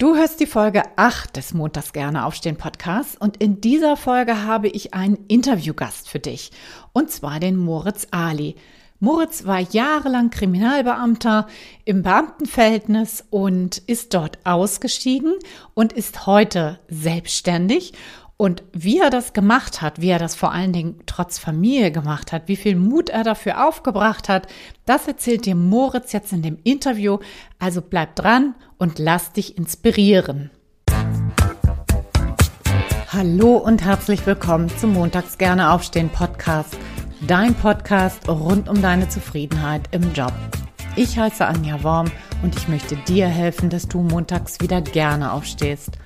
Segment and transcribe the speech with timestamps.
[0.00, 4.68] Du hörst die Folge 8 des Montags gerne aufstehen Podcasts und in dieser Folge habe
[4.68, 6.52] ich einen Interviewgast für dich
[6.94, 8.54] und zwar den Moritz Ali.
[8.98, 11.48] Moritz war jahrelang Kriminalbeamter
[11.84, 15.34] im Beamtenverhältnis und ist dort ausgestiegen
[15.74, 17.92] und ist heute selbstständig
[18.40, 22.32] und wie er das gemacht hat, wie er das vor allen Dingen trotz Familie gemacht
[22.32, 24.46] hat, wie viel Mut er dafür aufgebracht hat,
[24.86, 27.18] das erzählt dir Moritz jetzt in dem Interview.
[27.58, 30.48] Also bleib dran und lass dich inspirieren.
[33.12, 36.78] Hallo und herzlich willkommen zum Montags gerne aufstehen Podcast.
[37.26, 40.32] Dein Podcast rund um deine Zufriedenheit im Job.
[40.96, 42.10] Ich heiße Anja Worm
[42.42, 45.98] und ich möchte dir helfen, dass du montags wieder gerne aufstehst.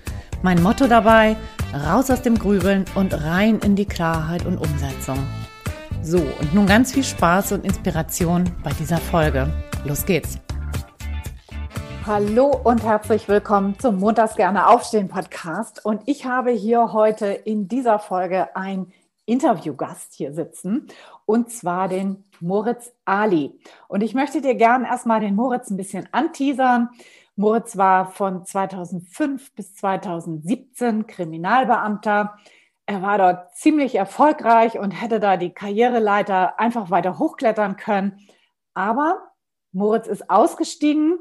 [0.45, 1.39] Mein Motto dabei,
[1.73, 5.17] raus aus dem Grübeln und rein in die Klarheit und Umsetzung.
[6.03, 9.49] So, und nun ganz viel Spaß und Inspiration bei dieser Folge.
[9.87, 10.39] Los geht's!
[12.07, 15.83] Hallo und herzlich willkommen zum Montags gerne aufstehen Podcast.
[15.83, 18.93] Und ich habe hier heute in dieser Folge ein
[19.25, 20.89] Interviewgast hier sitzen
[21.25, 23.59] und zwar den Moritz Ali.
[23.89, 26.91] Und ich möchte dir gerne erstmal den Moritz ein bisschen anteasern.
[27.37, 32.39] Moritz war von 2005 bis 2017 Kriminalbeamter.
[32.87, 38.21] Er war dort ziemlich erfolgreich und hätte da die Karriereleiter einfach weiter hochklettern können.
[38.75, 39.31] Aber
[39.73, 41.19] Moritz ist ausgestiegen,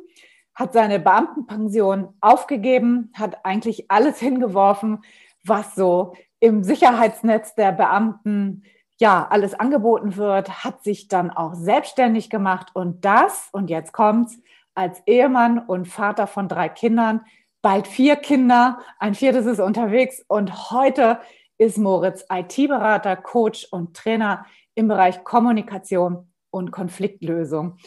[0.53, 5.03] hat seine Beamtenpension aufgegeben, hat eigentlich alles hingeworfen,
[5.43, 8.63] was so im Sicherheitsnetz der Beamten
[8.99, 14.37] ja alles angeboten wird, hat sich dann auch selbstständig gemacht und das, und jetzt kommt's,
[14.75, 17.21] als Ehemann und Vater von drei Kindern,
[17.61, 21.19] bald vier Kinder, ein viertes ist unterwegs und heute
[21.57, 27.77] ist Moritz IT-Berater, Coach und Trainer im Bereich Kommunikation und Konfliktlösung.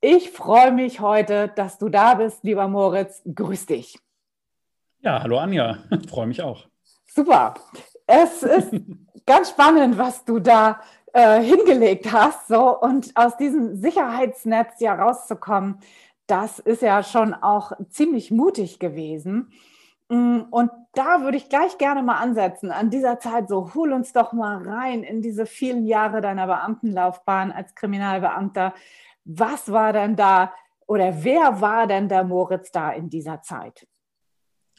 [0.00, 3.22] Ich freue mich heute, dass du da bist, lieber Moritz.
[3.34, 3.98] Grüß dich.
[5.00, 6.66] Ja, hallo Anja, freue mich auch.
[7.06, 7.54] Super.
[8.06, 8.72] Es ist
[9.26, 10.80] ganz spannend, was du da
[11.12, 15.78] äh, hingelegt hast, so und aus diesem Sicherheitsnetz ja rauszukommen
[16.30, 19.52] das ist ja schon auch ziemlich mutig gewesen.
[20.08, 22.70] Mm, und da würde ich gleich gerne mal ansetzen.
[22.70, 27.52] An dieser Zeit so, hol uns doch mal rein in diese vielen Jahre deiner Beamtenlaufbahn
[27.52, 28.74] als Kriminalbeamter.
[29.24, 30.52] Was war denn da
[30.86, 33.86] oder wer war denn der Moritz da in dieser Zeit?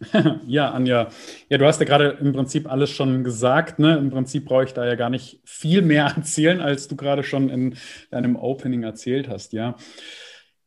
[0.48, 1.10] Ja, Anja,
[1.48, 3.78] ja, du hast ja gerade im Prinzip alles schon gesagt.
[3.78, 3.98] Ne?
[3.98, 7.50] Im Prinzip brauche ich da ja gar nicht viel mehr erzählen, als du gerade schon
[7.50, 7.78] in
[8.10, 9.54] deinem Opening erzählt hast.
[9.54, 9.76] Ja,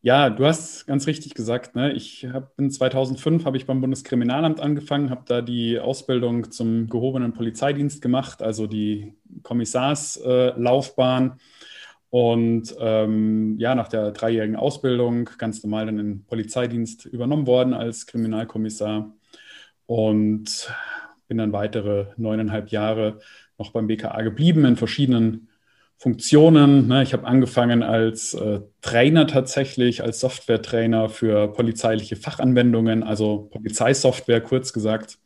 [0.05, 1.75] ja, du hast ganz richtig gesagt.
[1.75, 1.91] Ne?
[1.93, 7.33] Ich habe in 2005 habe ich beim Bundeskriminalamt angefangen, habe da die Ausbildung zum gehobenen
[7.33, 11.39] Polizeidienst gemacht, also die Kommissarslaufbahn.
[12.11, 17.73] Und ähm, ja, nach der dreijährigen Ausbildung ganz normal dann in den Polizeidienst übernommen worden
[17.73, 19.11] als Kriminalkommissar
[19.87, 20.71] und
[21.27, 23.21] bin dann weitere neuneinhalb Jahre
[23.57, 25.49] noch beim BKA geblieben in verschiedenen
[25.97, 26.87] Funktionen.
[26.87, 27.03] Ne?
[27.03, 34.73] Ich habe angefangen als äh, Trainer tatsächlich, als Software-Trainer für polizeiliche Fachanwendungen, also Polizeisoftware kurz
[34.73, 35.17] gesagt.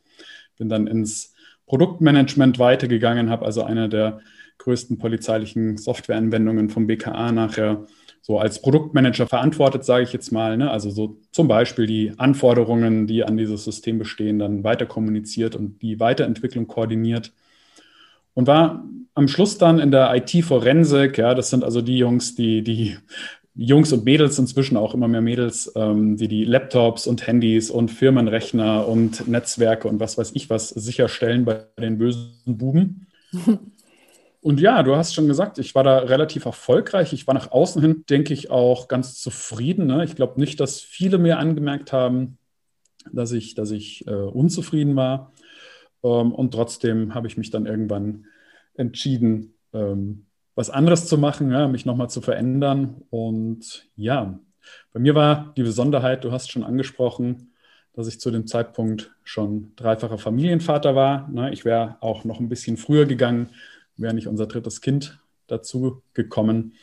[0.56, 1.34] Bin dann ins
[1.66, 4.20] Produktmanagement weitergegangen, habe also eine der
[4.58, 7.86] größten polizeilichen Softwareanwendungen vom BKA nachher
[8.20, 10.56] so als Produktmanager verantwortet, sage ich jetzt mal.
[10.56, 10.70] Ne?
[10.70, 15.80] Also so zum Beispiel die Anforderungen, die an dieses System bestehen, dann weiter kommuniziert und
[15.82, 17.32] die Weiterentwicklung koordiniert
[18.40, 22.62] und war am Schluss dann in der IT-Forensik, ja, das sind also die Jungs, die,
[22.62, 22.96] die
[23.54, 27.90] Jungs und Mädels, inzwischen auch immer mehr Mädels, ähm, die die Laptops und Handys und
[27.90, 33.08] Firmenrechner und Netzwerke und was weiß ich was sicherstellen bei den bösen Buben.
[34.42, 37.12] Und ja, du hast schon gesagt, ich war da relativ erfolgreich.
[37.12, 39.86] Ich war nach außen hin, denke ich, auch ganz zufrieden.
[39.86, 40.02] Ne?
[40.04, 42.38] Ich glaube nicht, dass viele mir angemerkt haben,
[43.12, 45.34] dass ich, dass ich äh, unzufrieden war.
[46.02, 48.24] Ähm, und trotzdem habe ich mich dann irgendwann
[48.80, 53.02] entschieden, ähm, was anderes zu machen, ja, mich nochmal zu verändern.
[53.10, 54.40] Und ja,
[54.92, 57.52] bei mir war die Besonderheit, du hast schon angesprochen,
[57.92, 61.28] dass ich zu dem Zeitpunkt schon dreifacher Familienvater war.
[61.28, 61.52] Ne?
[61.52, 63.50] Ich wäre auch noch ein bisschen früher gegangen,
[63.96, 66.74] wäre nicht unser drittes Kind dazu gekommen.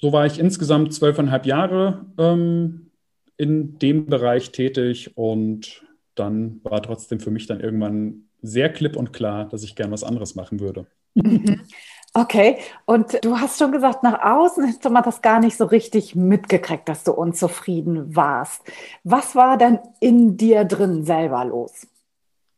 [0.00, 2.90] So war ich insgesamt zwölfeinhalb Jahre ähm,
[3.36, 5.82] in dem Bereich tätig und
[6.14, 10.04] dann war trotzdem für mich dann irgendwann sehr klipp und klar, dass ich gern was
[10.04, 10.86] anderes machen würde.
[12.14, 12.56] Okay,
[12.86, 16.88] und du hast schon gesagt, nach außen hast man das gar nicht so richtig mitgekriegt,
[16.88, 18.62] dass du unzufrieden warst.
[19.04, 21.86] Was war denn in dir drin selber los?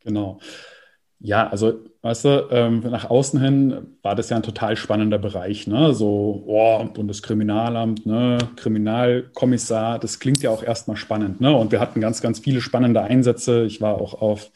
[0.04, 0.38] Genau.
[1.18, 5.66] Ja, also, weißt du, ähm, nach außen hin war das ja ein total spannender Bereich,
[5.66, 5.92] ne?
[5.92, 8.38] So, oh, Bundeskriminalamt, ne?
[8.56, 11.54] Kriminalkommissar, das klingt ja auch erstmal spannend, ne?
[11.54, 13.64] Und wir hatten ganz, ganz viele spannende Einsätze.
[13.64, 14.50] Ich war auch auf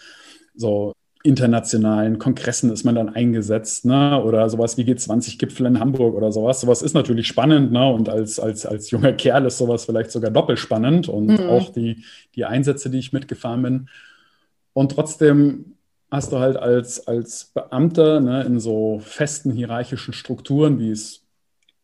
[0.55, 0.95] so
[1.25, 4.23] internationalen Kongressen ist man dann eingesetzt, ne?
[4.23, 6.61] Oder sowas wie G20-Gipfel in Hamburg oder sowas.
[6.61, 7.91] Sowas ist natürlich spannend, ne?
[7.91, 11.49] Und als, als, als junger Kerl ist sowas vielleicht sogar doppelt spannend und mhm.
[11.49, 12.05] auch die,
[12.35, 13.89] die Einsätze, die ich mitgefahren bin.
[14.75, 15.77] Und trotzdem
[16.11, 21.23] hast du halt als, als Beamter ne, in so festen hierarchischen Strukturen, wie es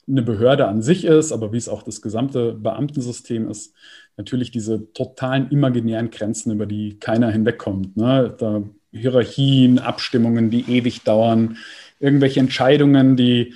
[0.07, 3.75] eine Behörde an sich ist, aber wie es auch das gesamte Beamtensystem ist,
[4.19, 7.97] natürlich diese totalen imaginären Grenzen, über die keiner hinwegkommt.
[7.97, 8.35] Ne?
[8.37, 11.57] Da Hierarchien, Abstimmungen, die ewig dauern,
[11.99, 13.55] irgendwelche Entscheidungen, die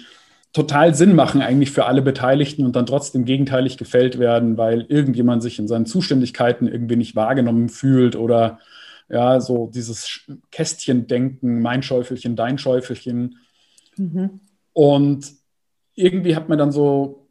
[0.52, 5.42] total Sinn machen eigentlich für alle Beteiligten und dann trotzdem gegenteilig gefällt werden, weil irgendjemand
[5.42, 8.60] sich in seinen Zuständigkeiten irgendwie nicht wahrgenommen fühlt oder
[9.08, 10.20] ja, so dieses
[10.50, 13.38] Kästchen-Denken, mein Schäufelchen, dein Schäufelchen.
[13.96, 14.40] Mhm.
[14.72, 15.32] Und
[15.94, 17.23] irgendwie hat mir dann so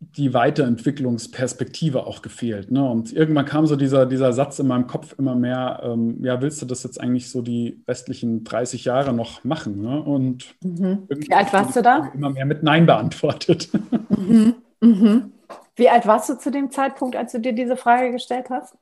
[0.00, 2.70] die Weiterentwicklungsperspektive auch gefehlt.
[2.70, 2.88] Ne?
[2.88, 6.62] Und irgendwann kam so dieser, dieser Satz in meinem Kopf immer mehr, ähm, ja, willst
[6.62, 9.82] du das jetzt eigentlich so die restlichen 30 Jahre noch machen?
[9.82, 10.00] Ne?
[10.00, 11.08] Und mhm.
[11.08, 12.12] wie alt warst du da?
[12.14, 13.70] Immer mehr mit Nein beantwortet.
[14.10, 14.54] Mhm.
[14.80, 15.32] Mhm.
[15.76, 18.74] Wie alt warst du zu dem Zeitpunkt, als du dir diese Frage gestellt hast?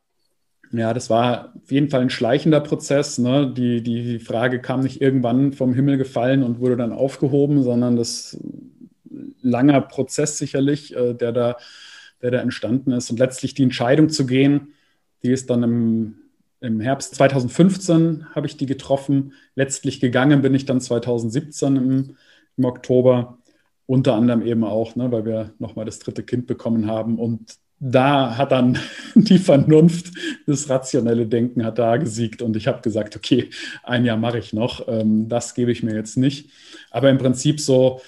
[0.73, 3.19] Ja, das war auf jeden Fall ein schleichender Prozess.
[3.19, 3.53] Ne?
[3.53, 8.39] Die, die Frage kam nicht irgendwann vom Himmel gefallen und wurde dann aufgehoben, sondern das
[9.43, 11.57] langer Prozess sicherlich, äh, der, da,
[12.23, 13.11] der da entstanden ist.
[13.11, 14.75] Und letztlich die Entscheidung zu gehen,
[15.23, 16.15] die ist dann im,
[16.61, 19.33] im Herbst 2015 habe ich die getroffen.
[19.55, 22.17] Letztlich gegangen bin ich dann 2017 im,
[22.57, 23.39] im Oktober.
[23.87, 27.19] Unter anderem eben auch, ne, weil wir nochmal das dritte Kind bekommen haben.
[27.19, 28.79] Und da hat dann
[29.15, 30.13] die Vernunft,
[30.47, 33.51] das rationelle Denken hat da gesiegt und ich habe gesagt, okay,
[33.83, 36.51] ein Jahr mache ich noch, ähm, das gebe ich mir jetzt nicht.
[36.91, 38.01] Aber im Prinzip so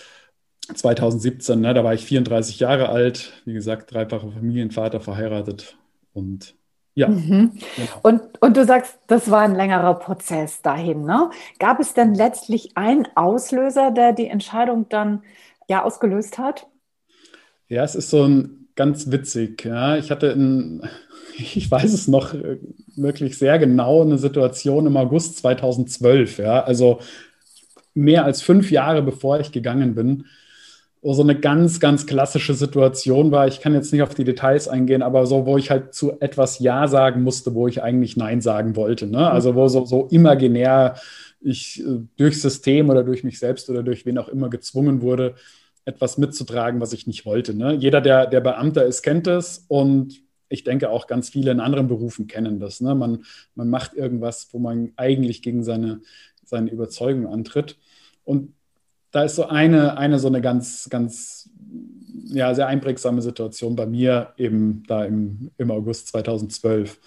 [0.74, 5.76] 2017, ne, da war ich 34 Jahre alt, wie gesagt, dreifacher Familienvater, verheiratet
[6.12, 6.54] und
[6.98, 7.08] ja.
[7.08, 7.52] Mhm.
[7.76, 7.88] Genau.
[8.02, 11.04] Und, und du sagst, das war ein längerer Prozess dahin.
[11.04, 11.30] Ne?
[11.60, 15.22] Gab es denn letztlich einen Auslöser, der die Entscheidung dann
[15.68, 16.66] ja ausgelöst hat?
[17.68, 19.64] Ja, es ist so ein ganz witzig.
[19.64, 19.96] Ja.
[19.96, 20.82] Ich hatte in,
[21.36, 22.58] ich weiß es noch äh,
[22.96, 26.38] wirklich sehr genau, eine Situation im August 2012.
[26.38, 26.64] Ja.
[26.64, 26.98] Also
[27.94, 30.24] mehr als fünf Jahre bevor ich gegangen bin,
[31.02, 33.46] so eine ganz, ganz klassische Situation war.
[33.46, 36.58] Ich kann jetzt nicht auf die Details eingehen, aber so, wo ich halt zu etwas
[36.58, 39.06] Ja sagen musste, wo ich eigentlich Nein sagen wollte.
[39.06, 39.30] Ne?
[39.30, 40.96] Also wo so, so imaginär
[41.40, 45.34] ich äh, durch System oder durch mich selbst oder durch wen auch immer gezwungen wurde,
[45.84, 47.54] etwas mitzutragen, was ich nicht wollte.
[47.54, 47.74] Ne?
[47.74, 51.88] Jeder, der, der Beamter ist, kennt es und ich denke auch ganz viele in anderen
[51.88, 52.80] Berufen kennen das.
[52.80, 52.94] Ne?
[52.94, 53.24] Man,
[53.54, 56.00] man macht irgendwas, wo man eigentlich gegen seine,
[56.44, 57.76] seine Überzeugung antritt.
[58.24, 58.52] Und
[59.10, 61.50] da ist so eine, eine so eine ganz, ganz,
[62.26, 66.98] ja, sehr einprägsame Situation bei mir eben da im, im August 2012.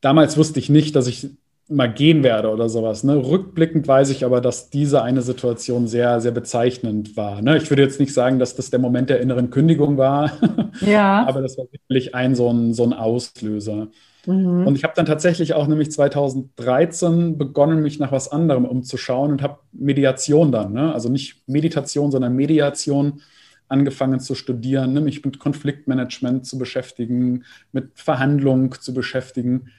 [0.00, 1.30] Damals wusste ich nicht, dass ich
[1.68, 3.04] mal gehen werde oder sowas.
[3.04, 3.16] Ne?
[3.16, 7.40] Rückblickend weiß ich aber, dass diese eine Situation sehr, sehr bezeichnend war.
[7.40, 7.56] Ne?
[7.56, 10.32] Ich würde jetzt nicht sagen, dass das der Moment der inneren Kündigung war,
[10.80, 11.24] ja.
[11.28, 13.88] aber das war wirklich ein so ein, so ein Auslöser.
[14.26, 14.66] Mhm.
[14.66, 19.42] Und ich habe dann tatsächlich auch nämlich 2013 begonnen, mich nach was anderem umzuschauen und
[19.42, 20.92] habe Mediation dann, ne?
[20.92, 23.20] also nicht Meditation, sondern Mediation
[23.68, 25.00] angefangen zu studieren, ne?
[25.00, 29.70] mich mit Konfliktmanagement zu beschäftigen, mit Verhandlung zu beschäftigen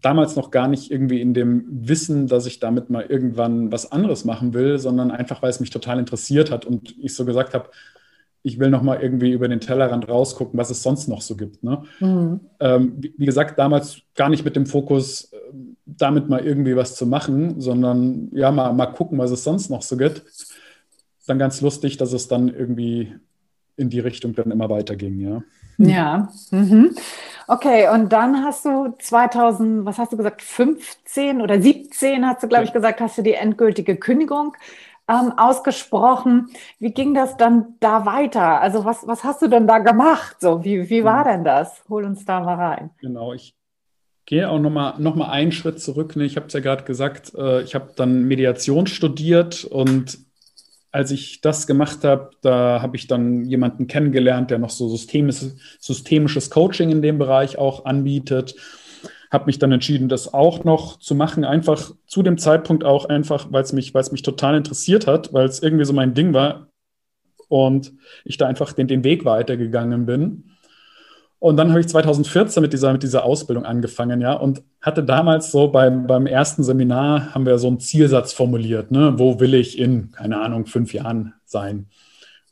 [0.00, 4.24] damals noch gar nicht irgendwie in dem Wissen, dass ich damit mal irgendwann was anderes
[4.24, 7.70] machen will, sondern einfach, weil es mich total interessiert hat und ich so gesagt habe,
[8.48, 11.62] ich will noch mal irgendwie über den Tellerrand rausgucken, was es sonst noch so gibt.
[11.62, 11.82] Ne?
[12.00, 12.40] Mhm.
[12.58, 15.36] Ähm, wie, wie, gesagt, damals gar nicht mit dem Fokus, äh,
[15.84, 19.82] damit mal irgendwie was zu machen, sondern ja, mal, mal gucken, was es sonst noch
[19.82, 20.22] so gibt.
[21.26, 23.14] Dann ganz lustig, dass es dann irgendwie
[23.76, 25.42] in die Richtung dann immer weiterging, ja.
[25.78, 26.28] Ja.
[26.50, 26.96] Mhm.
[27.46, 32.48] Okay, und dann hast du 2000, was hast du gesagt, 15 oder 17 hast du,
[32.48, 34.56] glaube ich, gesagt, hast du die endgültige Kündigung
[35.08, 36.50] ähm, ausgesprochen.
[36.78, 38.60] Wie ging das dann da weiter?
[38.60, 40.36] Also was, was hast du denn da gemacht?
[40.40, 41.28] So, wie, wie war mhm.
[41.28, 41.82] denn das?
[41.88, 42.90] Hol uns da mal rein.
[43.00, 43.54] Genau, ich
[44.26, 46.14] gehe auch nochmal noch mal einen Schritt zurück.
[46.14, 46.24] Ne?
[46.24, 50.18] Ich habe es ja gerade gesagt, äh, ich habe dann Mediation studiert und
[50.90, 55.56] als ich das gemacht habe, da habe ich dann jemanden kennengelernt, der noch so systemisches,
[55.80, 58.54] systemisches Coaching in dem Bereich auch anbietet.
[59.30, 63.48] Habe mich dann entschieden, das auch noch zu machen, einfach zu dem Zeitpunkt auch einfach,
[63.50, 66.68] weil es mich, mich total interessiert hat, weil es irgendwie so mein Ding war
[67.48, 67.92] und
[68.24, 70.44] ich da einfach den, den Weg weitergegangen bin.
[71.40, 75.52] Und dann habe ich 2014 mit dieser, mit dieser Ausbildung angefangen, ja, und hatte damals
[75.52, 79.14] so beim, beim ersten Seminar haben wir so einen Zielsatz formuliert, ne?
[79.18, 81.86] Wo will ich in, keine Ahnung, fünf Jahren sein?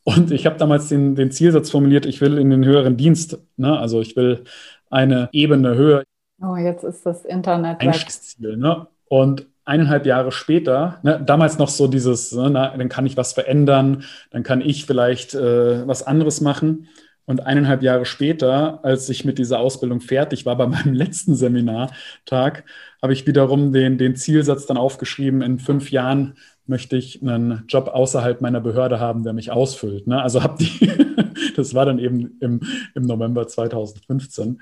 [0.05, 3.77] Und ich habe damals den, den Zielsatz formuliert, ich will in den höheren Dienst, ne?
[3.77, 4.45] Also ich will
[4.89, 6.05] eine Ebene höher.
[6.43, 7.81] Oh, jetzt ist das Internet.
[7.81, 8.87] Einstiegsziel, ne?
[9.09, 13.33] Und eineinhalb Jahre später, ne, damals noch so dieses, ne, na, dann kann ich was
[13.33, 16.89] verändern, dann kann ich vielleicht äh, was anderes machen.
[17.25, 22.65] Und eineinhalb Jahre später, als ich mit dieser Ausbildung fertig war, bei meinem letzten Seminartag,
[23.03, 27.89] habe ich wiederum den, den Zielsatz dann aufgeschrieben, in fünf Jahren möchte ich einen Job
[27.89, 30.07] außerhalb meiner Behörde haben, der mich ausfüllt.
[30.07, 30.21] Ne?
[30.21, 30.91] Also habe die,
[31.57, 32.61] das war dann eben im,
[32.95, 34.61] im November 2015,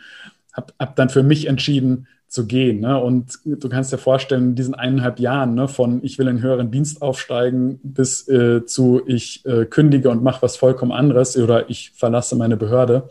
[0.55, 2.81] habe hab dann für mich entschieden, zu gehen.
[2.81, 3.01] Ne?
[3.01, 6.73] Und du kannst dir vorstellen, in diesen eineinhalb Jahren ne, von ich will in höheren
[6.73, 11.93] Dienst aufsteigen bis äh, zu ich äh, kündige und mache was vollkommen anderes oder ich
[11.93, 13.09] verlasse meine Behörde,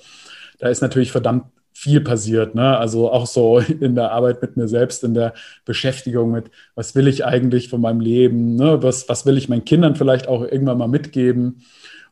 [0.60, 2.54] da ist natürlich verdammt viel passiert.
[2.54, 2.78] Ne?
[2.78, 5.34] Also auch so in der Arbeit mit mir selbst, in der
[5.64, 8.84] Beschäftigung mit, was will ich eigentlich von meinem Leben, ne?
[8.84, 11.64] was, was will ich meinen Kindern vielleicht auch irgendwann mal mitgeben.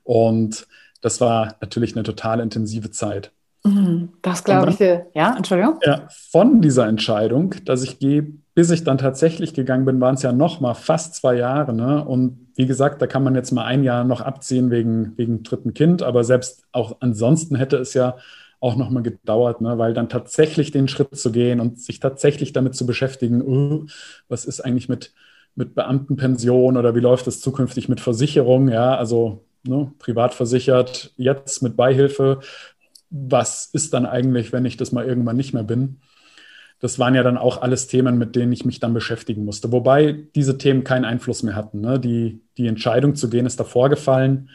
[0.04, 0.66] Und
[1.02, 3.34] das war natürlich eine total intensive Zeit.
[3.63, 4.10] Mhm.
[4.22, 4.80] Das glaube ich.
[5.13, 5.80] Ja, Entschuldigung.
[5.86, 8.24] Ja, von dieser Entscheidung, dass ich gehe,
[8.56, 11.74] bis ich dann tatsächlich gegangen bin, waren es ja noch mal fast zwei Jahre.
[11.74, 12.03] Ne?
[12.03, 15.74] Und wie gesagt, da kann man jetzt mal ein Jahr noch abziehen wegen, wegen dritten
[15.74, 16.01] Kind.
[16.01, 18.15] Aber selbst auch ansonsten hätte es ja
[18.60, 19.77] auch noch mal gedauert, ne?
[19.77, 23.86] weil dann tatsächlich den Schritt zu gehen und sich tatsächlich damit zu beschäftigen, uh,
[24.27, 25.13] was ist eigentlich mit,
[25.56, 28.70] mit Beamtenpension oder wie läuft es zukünftig mit Versicherung?
[28.70, 32.39] Ja, also ne, privat versichert, jetzt mit Beihilfe
[33.12, 36.00] was ist dann eigentlich, wenn ich das mal irgendwann nicht mehr bin?
[36.80, 39.72] Das waren ja dann auch alles Themen, mit denen ich mich dann beschäftigen musste.
[39.72, 41.82] Wobei diese Themen keinen Einfluss mehr hatten.
[41.82, 42.00] Ne?
[42.00, 44.50] Die, die Entscheidung zu gehen ist davor gefallen.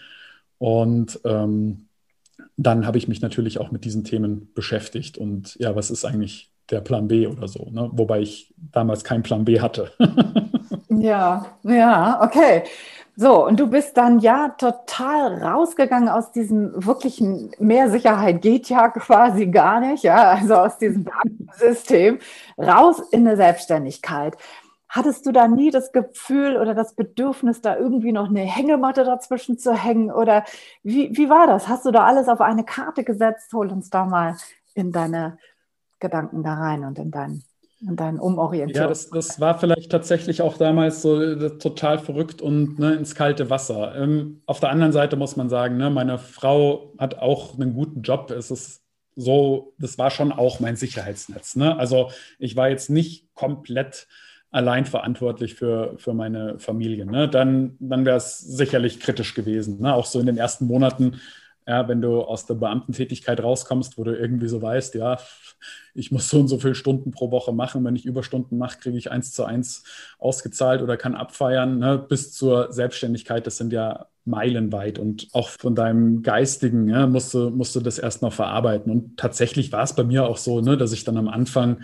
[0.58, 1.86] Und ähm,
[2.56, 5.18] dann habe ich mich natürlich auch mit diesen Themen beschäftigt.
[5.18, 7.70] Und ja, was ist eigentlich der Plan B oder so?
[7.70, 7.90] Ne?
[7.92, 9.92] Wobei ich damals keinen Plan B hatte.
[11.00, 12.64] ja, ja, okay.
[13.18, 18.88] So, und du bist dann ja total rausgegangen aus diesem wirklichen mehr Sicherheit geht ja
[18.90, 21.06] quasi gar nicht, ja, also aus diesem
[21.54, 22.18] System
[22.58, 24.36] raus in eine Selbstständigkeit.
[24.88, 29.58] Hattest du da nie das Gefühl oder das Bedürfnis, da irgendwie noch eine Hängematte dazwischen
[29.58, 30.10] zu hängen?
[30.12, 30.44] Oder
[30.82, 31.68] wie, wie war das?
[31.68, 33.52] Hast du da alles auf eine Karte gesetzt?
[33.52, 34.36] Hol uns da mal
[34.74, 35.38] in deine
[36.00, 37.44] Gedanken da rein und in deinen
[37.86, 38.84] und dann umorientieren.
[38.84, 43.14] Ja, das, das war vielleicht tatsächlich auch damals so äh, total verrückt und ne, ins
[43.14, 43.94] kalte Wasser.
[43.96, 48.02] Ähm, auf der anderen Seite muss man sagen, ne, meine Frau hat auch einen guten
[48.02, 48.30] Job.
[48.30, 48.82] Es ist
[49.14, 51.56] so, das war schon auch mein Sicherheitsnetz.
[51.56, 51.76] Ne?
[51.76, 54.06] Also ich war jetzt nicht komplett
[54.50, 57.04] allein verantwortlich für, für meine Familie.
[57.04, 57.28] Ne?
[57.28, 59.80] Dann, dann wäre es sicherlich kritisch gewesen.
[59.80, 59.94] Ne?
[59.94, 61.20] Auch so in den ersten Monaten
[61.66, 65.18] ja, wenn du aus der Beamtentätigkeit rauskommst, wo du irgendwie so weißt, ja,
[65.94, 67.84] ich muss so und so viele Stunden pro Woche machen.
[67.84, 69.84] Wenn ich Überstunden mache, kriege ich eins zu eins
[70.18, 71.78] ausgezahlt oder kann abfeiern.
[71.78, 71.98] Ne?
[71.98, 74.98] Bis zur Selbstständigkeit, das sind ja meilenweit.
[74.98, 78.92] Und auch von deinem Geistigen ja, musst, du, musst du das erst noch verarbeiten.
[78.92, 81.82] Und tatsächlich war es bei mir auch so, ne, dass ich dann am Anfang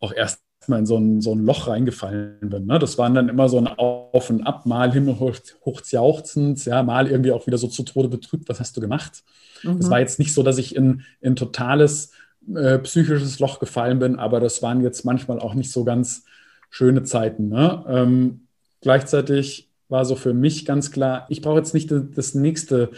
[0.00, 2.66] auch erst mal in so ein, so ein Loch reingefallen bin.
[2.66, 2.78] Ne?
[2.78, 7.46] Das waren dann immer so ein Auf und Ab, mal himmelhochjauchzend, ja, mal irgendwie auch
[7.46, 9.22] wieder so zu Tode betrübt, was hast du gemacht?
[9.62, 9.90] Es mhm.
[9.90, 12.12] war jetzt nicht so, dass ich in, in totales
[12.54, 16.24] äh, psychisches Loch gefallen bin, aber das waren jetzt manchmal auch nicht so ganz
[16.70, 17.48] schöne Zeiten.
[17.48, 17.84] Ne?
[17.88, 18.46] Ähm,
[18.80, 22.90] gleichzeitig war so für mich ganz klar, ich brauche jetzt nicht das nächste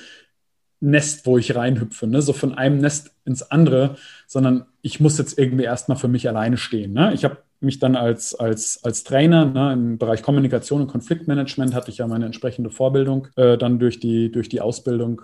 [0.80, 2.22] Nest, wo ich reinhüpfe, ne?
[2.22, 6.56] so von einem Nest ins andere, sondern ich muss jetzt irgendwie erstmal für mich alleine
[6.56, 6.92] stehen.
[6.92, 7.14] Ne?
[7.14, 11.90] Ich habe mich dann als, als, als Trainer ne, im Bereich Kommunikation und Konfliktmanagement hatte
[11.90, 15.22] ich ja meine entsprechende Vorbildung äh, dann durch die, durch die Ausbildung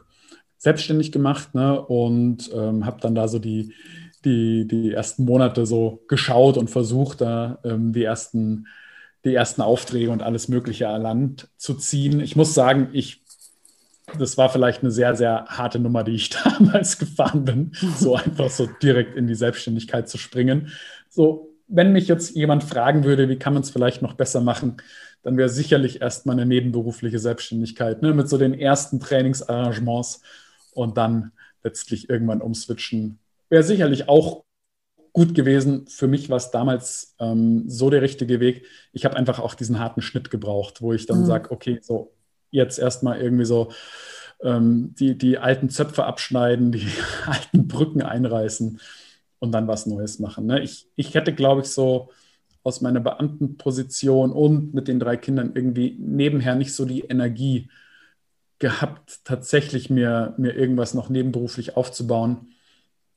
[0.57, 3.73] selbstständig gemacht ne, und ähm, habe dann da so die,
[4.25, 8.67] die, die ersten Monate so geschaut und versucht, da ähm, die ersten
[9.25, 12.21] die ersten Aufträge und alles Mögliche an Land zu ziehen.
[12.21, 13.23] Ich muss sagen, ich,
[14.19, 18.51] das war vielleicht eine sehr, sehr harte Nummer, die ich damals gefahren bin, so einfach
[18.51, 20.73] so direkt in die Selbstständigkeit zu springen.
[21.09, 24.79] So wenn mich jetzt jemand fragen würde, wie kann man es vielleicht noch besser machen,
[25.23, 30.23] dann wäre sicherlich erstmal eine nebenberufliche Selbstständigkeit ne, mit so den ersten Trainingsarrangements
[30.73, 31.33] und dann
[31.63, 33.19] letztlich irgendwann umswitchen.
[33.51, 34.45] Wäre sicherlich auch
[35.13, 35.87] gut gewesen.
[35.89, 38.65] Für mich war es damals ähm, so der richtige Weg.
[38.93, 41.27] Ich habe einfach auch diesen harten Schnitt gebraucht, wo ich dann mhm.
[41.27, 42.13] sage, okay, so
[42.51, 43.71] jetzt erstmal irgendwie so
[44.43, 46.87] ähm, die, die alten Zöpfe abschneiden, die
[47.27, 48.81] alten Brücken einreißen
[49.39, 50.47] und dann was Neues machen.
[50.47, 50.61] Ne?
[50.61, 52.11] Ich, ich hätte, glaube ich, so
[52.63, 57.71] aus meiner Beamtenposition und mit den drei Kindern irgendwie nebenher nicht so die Energie
[58.59, 62.49] gehabt, tatsächlich mir, mir irgendwas noch nebenberuflich aufzubauen.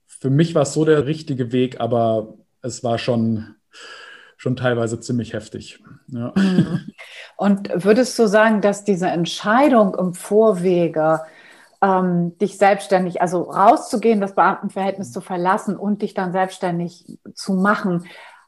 [0.05, 3.55] für mich war es so der richtige Weg, aber es war schon,
[4.37, 5.83] schon teilweise ziemlich heftig.
[6.07, 6.31] Ja.
[6.35, 6.91] Mhm.
[7.37, 11.21] Und würdest du sagen, dass diese Entscheidung im Vorwege,
[11.81, 18.05] ähm, dich selbstständig, also rauszugehen, das Beamtenverhältnis zu verlassen und dich dann selbstständig zu machen,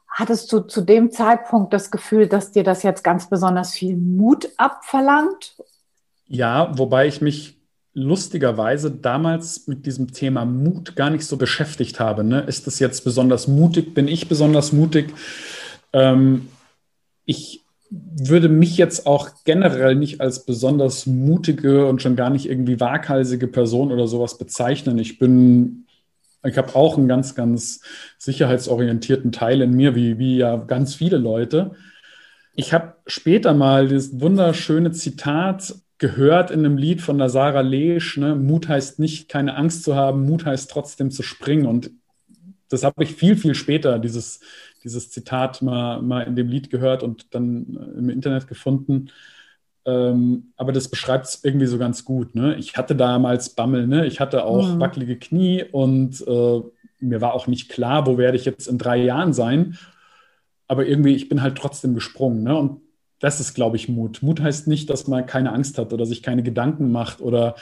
[0.08, 4.50] hattest du zu dem Zeitpunkt das Gefühl, dass dir das jetzt ganz besonders viel Mut
[4.58, 5.56] abverlangt?
[6.28, 7.60] Ja, wobei ich mich
[7.96, 12.24] lustigerweise damals mit diesem Thema Mut gar nicht so beschäftigt habe.
[12.24, 12.42] Ne?
[12.42, 13.94] Ist das jetzt besonders mutig?
[13.94, 15.14] Bin ich besonders mutig?
[15.92, 16.50] Ähm,
[17.26, 17.63] ich
[17.94, 23.48] würde mich jetzt auch generell nicht als besonders mutige und schon gar nicht irgendwie waghalsige
[23.48, 24.98] Person oder sowas bezeichnen.
[24.98, 25.86] Ich bin,
[26.46, 27.82] ich habe auch einen ganz, ganz
[28.18, 31.72] sicherheitsorientierten Teil in mir, wie, wie ja ganz viele Leute.
[32.56, 38.18] Ich habe später mal das wunderschöne Zitat gehört in einem Lied von der Sarah Lesch,
[38.18, 38.36] ne?
[38.36, 41.66] Mut heißt nicht, keine Angst zu haben, Mut heißt trotzdem zu springen.
[41.66, 41.92] Und
[42.70, 44.40] das habe ich viel, viel später, dieses,
[44.84, 49.10] dieses Zitat mal, mal in dem Lied gehört und dann äh, im Internet gefunden.
[49.86, 52.36] Ähm, aber das beschreibt es irgendwie so ganz gut.
[52.36, 52.56] Ne?
[52.56, 54.06] Ich hatte damals Bammel, ne?
[54.06, 54.80] ich hatte auch mhm.
[54.80, 56.62] wackelige Knie und äh,
[57.00, 59.78] mir war auch nicht klar, wo werde ich jetzt in drei Jahren sein.
[60.68, 62.44] Aber irgendwie, ich bin halt trotzdem gesprungen.
[62.44, 62.58] Ne?
[62.58, 62.82] Und
[63.20, 64.24] das ist, glaube ich, Mut.
[64.24, 67.56] Mut heißt nicht, dass man keine Angst hat oder sich keine Gedanken macht oder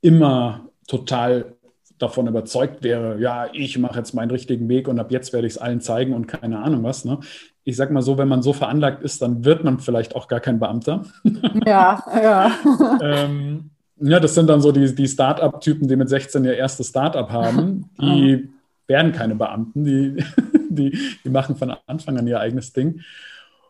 [0.00, 1.54] immer total
[2.02, 5.54] davon überzeugt wäre, ja, ich mache jetzt meinen richtigen Weg und ab jetzt werde ich
[5.54, 7.04] es allen zeigen und keine Ahnung was.
[7.04, 7.20] Ne?
[7.64, 10.40] Ich sage mal so, wenn man so veranlagt ist, dann wird man vielleicht auch gar
[10.40, 11.04] kein Beamter.
[11.64, 12.52] Ja, ja.
[13.02, 17.30] ähm, ja, das sind dann so die, die Start-up-Typen, die mit 16 ihr erstes Start-up
[17.30, 17.90] haben.
[18.00, 18.48] Die
[18.88, 20.24] werden keine Beamten, die,
[20.70, 23.02] die, die machen von Anfang an ihr eigenes Ding.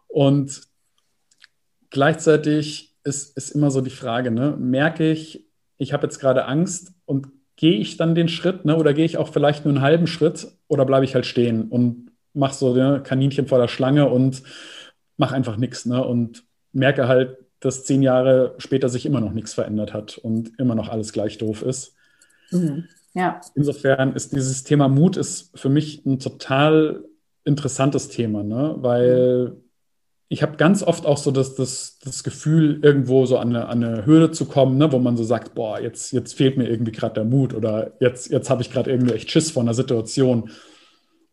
[0.09, 0.63] Und
[1.91, 4.57] gleichzeitig ist, ist immer so die Frage, ne?
[4.59, 5.47] merke ich,
[5.79, 8.77] ich habe jetzt gerade Angst und gehe ich dann den Schritt ne?
[8.77, 12.11] oder gehe ich auch vielleicht nur einen halben Schritt oder bleibe ich halt stehen und
[12.35, 14.43] mache so ne, Kaninchen vor der Schlange und
[15.17, 16.05] mache einfach nichts ne?
[16.05, 20.75] und merke halt, dass zehn Jahre später sich immer noch nichts verändert hat und immer
[20.75, 21.95] noch alles gleich doof ist.
[22.51, 22.89] Mhm.
[23.15, 23.41] Ja.
[23.55, 27.05] Insofern ist dieses Thema Mut ist für mich ein total
[27.45, 28.77] interessantes Thema, ne?
[28.79, 29.63] weil mhm
[30.33, 33.85] ich habe ganz oft auch so das, das, das Gefühl, irgendwo so an eine, an
[33.85, 36.93] eine Höhle zu kommen, ne, wo man so sagt, boah, jetzt, jetzt fehlt mir irgendwie
[36.93, 40.49] gerade der Mut oder jetzt, jetzt habe ich gerade irgendwie echt Schiss vor einer Situation.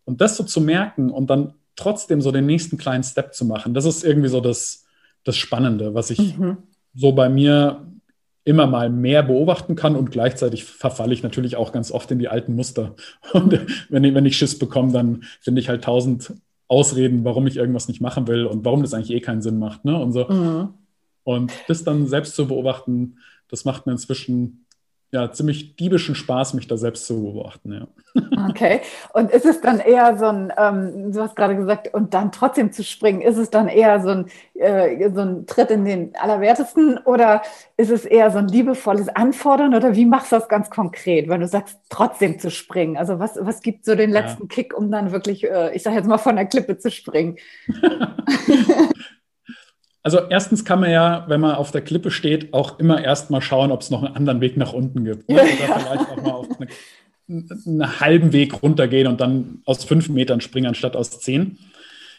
[0.03, 3.73] Und das so zu merken und dann trotzdem so den nächsten kleinen Step zu machen,
[3.73, 4.85] das ist irgendwie so das,
[5.23, 6.57] das Spannende, was ich mhm.
[6.93, 7.87] so bei mir
[8.43, 12.27] immer mal mehr beobachten kann und gleichzeitig verfalle ich natürlich auch ganz oft in die
[12.27, 12.95] alten Muster.
[13.31, 16.33] Und wenn ich, wenn ich Schiss bekomme, dann finde ich halt tausend
[16.69, 19.83] Ausreden, warum ich irgendwas nicht machen will und warum das eigentlich eh keinen Sinn macht.
[19.83, 19.99] Ne?
[19.99, 20.29] Und, so.
[20.29, 20.69] Mhm.
[21.23, 23.17] und das dann selbst zu beobachten,
[23.49, 24.65] das macht mir inzwischen
[25.11, 27.73] ja, ziemlich diebischen Spaß, mich da selbst zu beobachten.
[27.73, 27.87] Ja.
[28.49, 28.81] Okay.
[29.13, 32.71] Und ist es dann eher so ein, ähm, du hast gerade gesagt, und dann trotzdem
[32.71, 36.99] zu springen, ist es dann eher so ein, äh, so ein Tritt in den Allerwertesten
[36.99, 37.41] oder
[37.77, 41.41] ist es eher so ein liebevolles Anfordern oder wie machst du das ganz konkret, wenn
[41.41, 42.95] du sagst, trotzdem zu springen?
[42.95, 44.47] Also was, was gibt so den letzten ja.
[44.49, 47.37] Kick, um dann wirklich, äh, ich sage jetzt mal, von der Klippe zu springen?
[50.09, 53.43] Also erstens kann man ja, wenn man auf der Klippe steht, auch immer erst mal
[53.43, 55.29] schauen, ob es noch einen anderen Weg nach unten gibt.
[55.29, 55.35] Ne?
[55.35, 56.67] Oder vielleicht auch mal auf eine,
[57.27, 61.59] einen halben Weg runtergehen und dann aus fünf Metern springen anstatt aus zehn.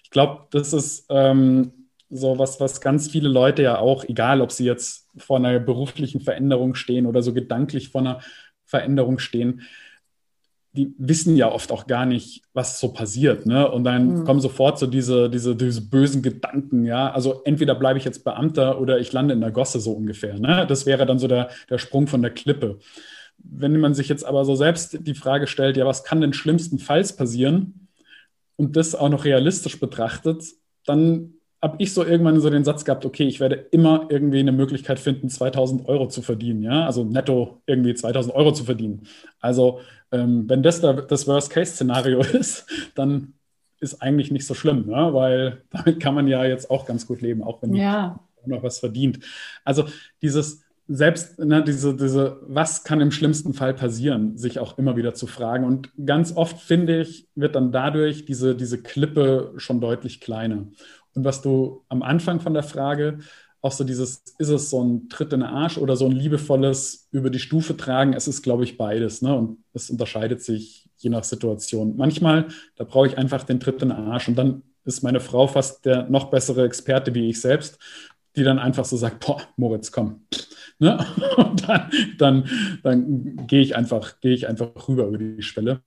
[0.04, 4.52] Ich glaube, das ist ähm, so was, was ganz viele Leute ja auch, egal ob
[4.52, 8.20] sie jetzt vor einer beruflichen Veränderung stehen oder so gedanklich vor einer
[8.66, 9.62] Veränderung stehen,
[10.72, 13.44] die wissen ja oft auch gar nicht, was so passiert.
[13.44, 13.68] Ne?
[13.68, 14.24] Und dann mhm.
[14.24, 17.10] kommen sofort so diese, diese, diese bösen Gedanken, ja.
[17.10, 20.38] Also entweder bleibe ich jetzt Beamter oder ich lande in der Gosse so ungefähr.
[20.38, 20.66] Ne?
[20.68, 22.78] Das wäre dann so der, der Sprung von der Klippe.
[23.38, 27.16] Wenn man sich jetzt aber so selbst die Frage stellt, ja, was kann denn schlimmstenfalls
[27.16, 27.88] passieren
[28.56, 30.44] und das auch noch realistisch betrachtet,
[30.84, 34.52] dann habe ich so irgendwann so den Satz gehabt, okay, ich werde immer irgendwie eine
[34.52, 39.02] Möglichkeit finden, 2000 Euro zu verdienen, ja, also netto irgendwie 2000 Euro zu verdienen.
[39.40, 43.34] Also ähm, wenn das da das Worst-Case-Szenario ist, dann
[43.78, 45.10] ist eigentlich nicht so schlimm, ne?
[45.12, 48.20] weil damit kann man ja jetzt auch ganz gut leben, auch wenn ja.
[48.42, 49.20] man noch was verdient.
[49.64, 49.84] Also
[50.22, 55.14] dieses selbst, ne, diese, diese, was kann im schlimmsten Fall passieren, sich auch immer wieder
[55.14, 55.64] zu fragen.
[55.64, 60.66] Und ganz oft, finde ich, wird dann dadurch diese, diese Klippe schon deutlich kleiner.
[61.14, 63.18] Und was du am Anfang von der Frage
[63.62, 67.08] auch so dieses, ist es so ein Tritt in den Arsch oder so ein liebevolles
[67.10, 68.14] über die Stufe tragen?
[68.14, 69.20] Es ist, glaube ich, beides.
[69.20, 69.34] Ne?
[69.34, 71.96] Und es unterscheidet sich je nach Situation.
[71.96, 75.46] Manchmal, da brauche ich einfach den Tritt in den Arsch und dann ist meine Frau
[75.46, 77.78] fast der noch bessere Experte wie ich selbst.
[78.36, 80.22] die dann einfach so sagt, boah, Moritz, komm.
[80.78, 81.04] Ne?
[81.36, 82.48] Und dann, dann,
[82.84, 85.82] dann gehe ich, einfach, geh ich einfach rüber über die Schwelle.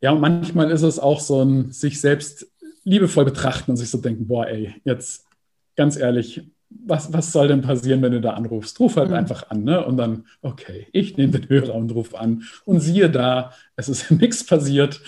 [0.00, 2.46] Ja, und manchmal ist es auch so ein sich selbst
[2.84, 5.26] liebevoll betrachten und sich so denken, boah, ey, jetzt
[5.76, 6.42] ganz ehrlich,
[6.84, 8.78] was, was soll denn passieren, wenn du da anrufst?
[8.80, 9.16] Ruf halt mhm.
[9.16, 9.84] einfach an, ne?
[9.84, 12.44] Und dann, okay, ich nehme den Hörer und ruf an.
[12.64, 15.00] Und siehe da, es ist nichts passiert.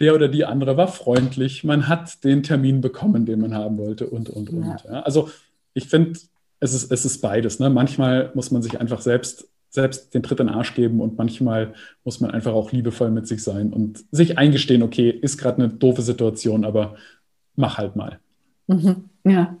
[0.00, 1.64] Der oder die andere war freundlich.
[1.64, 4.64] Man hat den Termin bekommen, den man haben wollte und, und, und.
[4.66, 4.76] Ja.
[4.84, 5.02] Ja.
[5.02, 5.30] Also
[5.74, 6.18] ich finde,
[6.60, 7.58] es ist, es ist beides.
[7.58, 7.70] Ne?
[7.70, 11.74] Manchmal muss man sich einfach selbst, selbst den Tritt in den Arsch geben und manchmal
[12.02, 15.72] muss man einfach auch liebevoll mit sich sein und sich eingestehen, okay, ist gerade eine
[15.72, 16.96] doofe Situation, aber
[17.54, 18.18] mach halt mal.
[18.66, 19.04] Mhm.
[19.24, 19.56] Ja.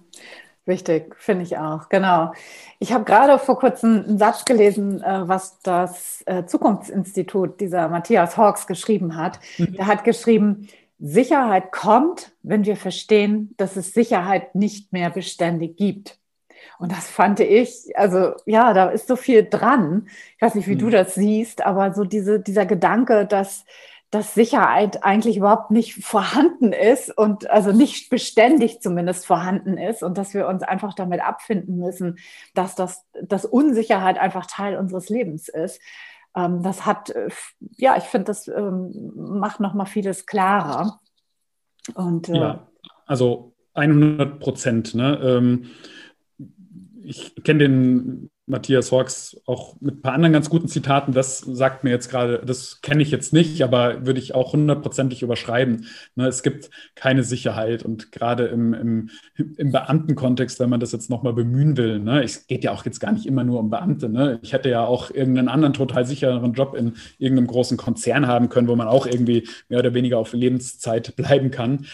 [0.64, 2.32] Wichtig, finde ich auch, genau.
[2.80, 8.36] Ich habe gerade vor kurzem einen Satz gelesen, äh, was das äh, Zukunftsinstitut dieser Matthias
[8.36, 9.38] Hawks geschrieben hat.
[9.58, 9.74] Mhm.
[9.74, 10.66] Der hat geschrieben,
[10.98, 16.18] Sicherheit kommt, wenn wir verstehen, dass es Sicherheit nicht mehr beständig gibt.
[16.78, 20.08] Und das fand ich, also ja, da ist so viel dran.
[20.36, 20.80] Ich weiß nicht, wie mhm.
[20.80, 23.64] du das siehst, aber so diese, dieser Gedanke, dass
[24.10, 30.16] dass Sicherheit eigentlich überhaupt nicht vorhanden ist und also nicht beständig zumindest vorhanden ist und
[30.16, 32.18] dass wir uns einfach damit abfinden müssen,
[32.54, 35.80] dass das dass Unsicherheit einfach Teil unseres Lebens ist.
[36.36, 37.30] Ähm, das hat, äh,
[37.76, 41.00] ja, ich finde, das ähm, macht noch mal vieles klarer.
[41.94, 42.68] Und, äh, ja,
[43.06, 44.94] also 100 Prozent.
[44.94, 45.18] Ne?
[45.22, 45.70] Ähm,
[47.06, 51.12] ich kenne den Matthias Hawks auch mit ein paar anderen ganz guten Zitaten.
[51.12, 55.22] Das sagt mir jetzt gerade, das kenne ich jetzt nicht, aber würde ich auch hundertprozentig
[55.22, 55.86] überschreiben.
[56.16, 59.10] Ne, es gibt keine Sicherheit und gerade im, im,
[59.56, 63.00] im Beamtenkontext, wenn man das jetzt nochmal bemühen will, ne, es geht ja auch jetzt
[63.00, 64.08] gar nicht immer nur um Beamte.
[64.08, 64.38] Ne?
[64.42, 68.68] Ich hätte ja auch irgendeinen anderen total sicheren Job in irgendeinem großen Konzern haben können,
[68.68, 71.86] wo man auch irgendwie mehr oder weniger auf Lebenszeit bleiben kann.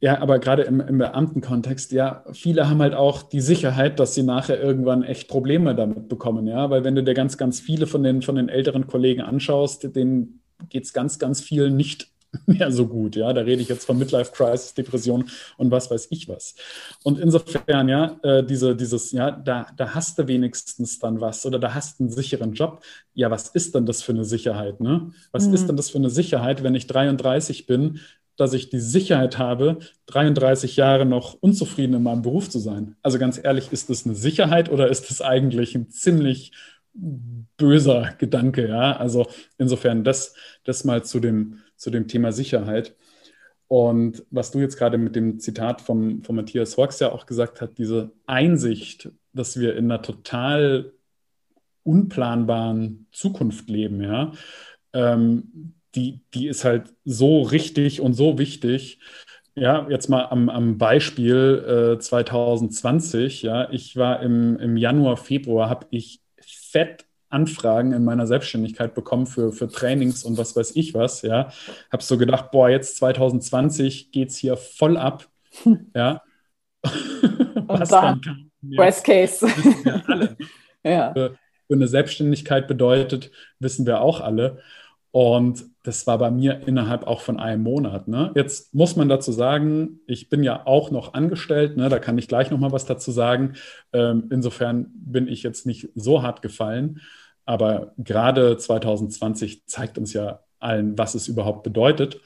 [0.00, 4.22] Ja, aber gerade im, im Beamtenkontext, ja, viele haben halt auch die Sicherheit, dass sie
[4.22, 8.02] nachher irgendwann echt Probleme damit bekommen, ja, weil wenn du dir ganz, ganz viele von
[8.02, 12.08] den, von den älteren Kollegen anschaust, denen geht es ganz, ganz viel nicht
[12.46, 16.08] mehr so gut, ja, da rede ich jetzt von Midlife Crisis, Depression und was weiß
[16.10, 16.54] ich was.
[17.02, 21.58] Und insofern, ja, äh, diese, dieses, ja, da, da hast du wenigstens dann was oder
[21.58, 22.82] da hast du einen sicheren Job.
[23.14, 25.10] Ja, was ist denn das für eine Sicherheit, ne?
[25.32, 25.54] Was mhm.
[25.54, 28.00] ist denn das für eine Sicherheit, wenn ich 33 bin,
[28.36, 32.96] dass ich die Sicherheit habe, 33 Jahre noch unzufrieden in meinem Beruf zu sein.
[33.02, 36.52] Also ganz ehrlich, ist das eine Sicherheit oder ist das eigentlich ein ziemlich
[36.92, 38.68] böser Gedanke?
[38.68, 39.26] Ja, also
[39.58, 42.94] insofern das, das mal zu dem, zu dem Thema Sicherheit.
[43.68, 47.60] Und was du jetzt gerade mit dem Zitat vom, von Matthias Hawks ja auch gesagt
[47.60, 50.92] hast, diese Einsicht, dass wir in einer total
[51.82, 54.32] unplanbaren Zukunft leben, ja,
[54.92, 59.00] ähm, die, die ist halt so richtig und so wichtig.
[59.54, 63.42] Ja, jetzt mal am, am Beispiel äh, 2020.
[63.42, 69.26] Ja, ich war im, im Januar, Februar, habe ich fett Anfragen in meiner Selbstständigkeit bekommen
[69.26, 71.22] für, für Trainings und was weiß ich was.
[71.22, 71.50] Ja,
[71.90, 75.26] habe so gedacht, boah, jetzt 2020 geht es hier voll ab.
[75.94, 76.22] Ja.
[77.66, 79.46] was dann, dann Worst Case.
[80.06, 80.36] alle.
[80.84, 81.12] ja.
[81.12, 84.60] Für, für eine Selbstständigkeit bedeutet, wissen wir auch alle.
[85.10, 88.08] Und das war bei mir innerhalb auch von einem Monat.
[88.08, 88.32] Ne?
[88.34, 91.88] Jetzt muss man dazu sagen, ich bin ja auch noch angestellt, ne?
[91.88, 93.54] da kann ich gleich noch mal was dazu sagen.
[93.92, 97.00] Ähm, insofern bin ich jetzt nicht so hart gefallen.
[97.44, 102.20] Aber gerade 2020 zeigt uns ja allen, was es überhaupt bedeutet.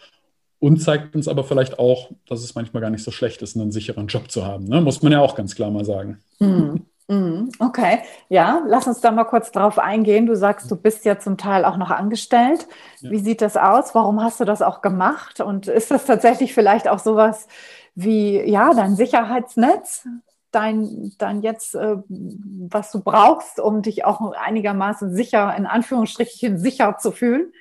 [0.59, 3.73] Und zeigt uns aber vielleicht auch, dass es manchmal gar nicht so schlecht ist, einen
[3.73, 4.65] sicheren Job zu haben.
[4.65, 4.81] Ne?
[4.81, 6.19] Muss man ja auch ganz klar mal sagen.
[6.39, 6.87] Mhm.
[7.11, 10.27] Mhm, okay, ja, lass uns da mal kurz drauf eingehen.
[10.27, 12.69] Du sagst, du bist ja zum Teil auch noch angestellt.
[13.01, 13.11] Ja.
[13.11, 13.97] Wie sieht das aus?
[13.97, 15.41] Warum hast du das auch gemacht?
[15.41, 17.49] Und ist das tatsächlich vielleicht auch sowas
[17.97, 20.07] wie, ja, dein Sicherheitsnetz?
[20.53, 26.97] Dein, dein jetzt, äh, was du brauchst, um dich auch einigermaßen sicher, in Anführungsstrichen sicher
[26.99, 27.53] zu fühlen?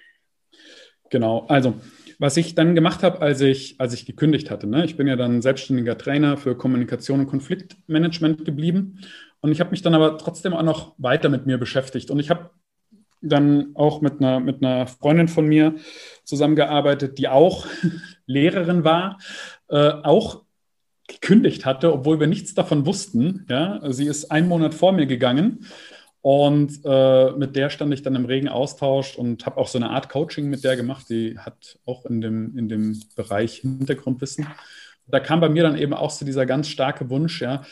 [1.10, 1.74] Genau, also
[2.20, 4.84] was ich dann gemacht habe, als ich, als ich gekündigt hatte, ne?
[4.86, 9.00] ich bin ja dann selbstständiger Trainer für Kommunikation und Konfliktmanagement geblieben
[9.42, 12.12] und ich habe mich dann aber trotzdem auch noch weiter mit mir beschäftigt.
[12.12, 12.50] Und ich habe
[13.22, 15.76] dann auch mit einer, mit einer Freundin von mir
[16.24, 17.68] zusammengearbeitet, die auch
[18.26, 19.20] Lehrerin war,
[19.70, 20.44] äh, auch
[21.08, 23.46] gekündigt hatte, obwohl wir nichts davon wussten.
[23.50, 23.82] Ja?
[23.92, 25.66] Sie ist einen Monat vor mir gegangen
[26.22, 29.90] und äh, mit der stand ich dann im regen Austausch und habe auch so eine
[29.90, 31.10] Art Coaching mit der gemacht.
[31.10, 34.48] Die hat auch in dem, in dem Bereich Hintergrundwissen.
[35.08, 37.64] Da kam bei mir dann eben auch so dieser ganz starke Wunsch, ja,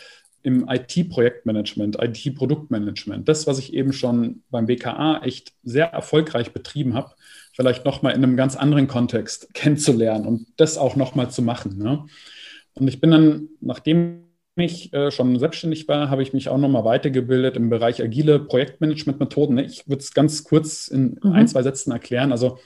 [0.47, 7.11] im IT-Projektmanagement, IT-Produktmanagement, das, was ich eben schon beim BKA echt sehr erfolgreich betrieben habe,
[7.51, 11.77] vielleicht nochmal in einem ganz anderen Kontext kennenzulernen und das auch nochmal zu machen.
[11.77, 12.05] Ne?
[12.75, 14.23] Und ich bin dann, nachdem
[14.55, 19.55] ich äh, schon selbstständig war, habe ich mich auch nochmal weitergebildet im Bereich agile Projektmanagement-Methoden.
[19.55, 19.65] Ne?
[19.65, 21.33] Ich würde es ganz kurz in mhm.
[21.33, 22.31] ein, zwei Sätzen erklären.
[22.31, 22.57] Also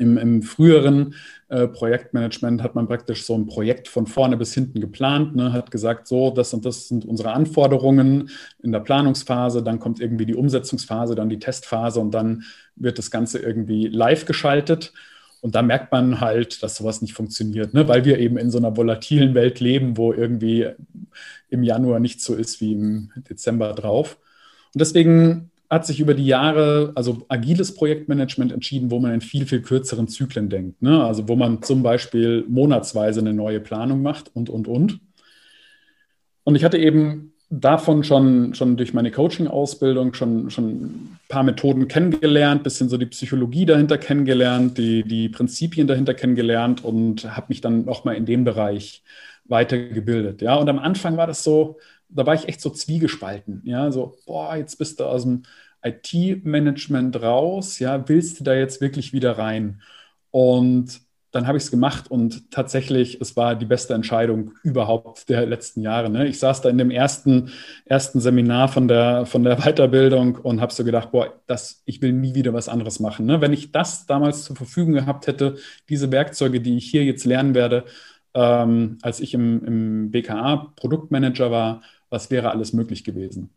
[0.00, 1.14] im, im früheren
[1.48, 5.70] äh, Projektmanagement hat man praktisch so ein Projekt von vorne bis hinten geplant, ne, hat
[5.70, 8.30] gesagt, so, das und das sind unsere Anforderungen
[8.62, 12.44] in der Planungsphase, dann kommt irgendwie die Umsetzungsphase, dann die Testphase und dann
[12.76, 14.92] wird das Ganze irgendwie live geschaltet.
[15.42, 17.88] Und da merkt man halt, dass sowas nicht funktioniert, ne?
[17.88, 20.68] weil wir eben in so einer volatilen Welt leben, wo irgendwie
[21.48, 24.18] im Januar nicht so ist wie im Dezember drauf.
[24.74, 29.46] Und deswegen hat sich über die Jahre, also agiles Projektmanagement entschieden, wo man in viel,
[29.46, 30.82] viel kürzeren Zyklen denkt.
[30.82, 31.04] Ne?
[31.04, 35.00] Also wo man zum Beispiel monatsweise eine neue Planung macht und, und, und.
[36.42, 41.86] Und ich hatte eben davon schon, schon durch meine Coaching-Ausbildung schon, schon ein paar Methoden
[41.86, 47.60] kennengelernt, bisschen so die Psychologie dahinter kennengelernt, die, die Prinzipien dahinter kennengelernt und habe mich
[47.60, 49.04] dann nochmal in dem Bereich
[49.44, 50.42] weitergebildet.
[50.42, 51.78] Ja, und am Anfang war das so,
[52.10, 53.62] da war ich echt so zwiegespalten.
[53.64, 55.42] Ja, so, boah, jetzt bist du aus dem
[55.82, 57.78] IT-Management raus.
[57.78, 59.80] Ja, willst du da jetzt wirklich wieder rein?
[60.30, 61.00] Und
[61.32, 65.80] dann habe ich es gemacht und tatsächlich, es war die beste Entscheidung überhaupt der letzten
[65.80, 66.10] Jahre.
[66.10, 66.26] Ne?
[66.26, 67.52] Ich saß da in dem ersten,
[67.84, 72.12] ersten Seminar von der, von der Weiterbildung und habe so gedacht, boah, das, ich will
[72.12, 73.26] nie wieder was anderes machen.
[73.26, 73.40] Ne?
[73.40, 75.56] Wenn ich das damals zur Verfügung gehabt hätte,
[75.88, 77.84] diese Werkzeuge, die ich hier jetzt lernen werde,
[78.34, 83.50] ähm, als ich im, im BKA Produktmanager war, was wäre alles möglich gewesen.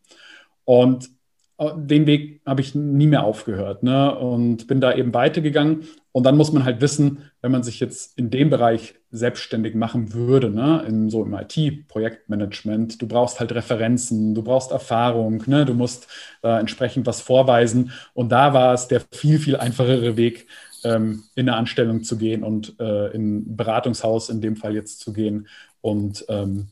[0.65, 1.09] Und
[1.57, 4.15] äh, den Weg habe ich nie mehr aufgehört ne?
[4.15, 5.83] und bin da eben weitergegangen.
[6.11, 10.13] Und dann muss man halt wissen, wenn man sich jetzt in dem Bereich selbstständig machen
[10.13, 10.83] würde, ne?
[10.87, 15.65] in so im IT-Projektmanagement, du brauchst halt Referenzen, du brauchst Erfahrung, ne?
[15.65, 16.07] du musst
[16.43, 17.91] äh, entsprechend was vorweisen.
[18.13, 20.47] Und da war es der viel, viel einfachere Weg,
[20.83, 24.99] ähm, in eine Anstellung zu gehen und äh, in ein Beratungshaus in dem Fall jetzt
[24.99, 25.47] zu gehen
[25.81, 26.67] und ähm,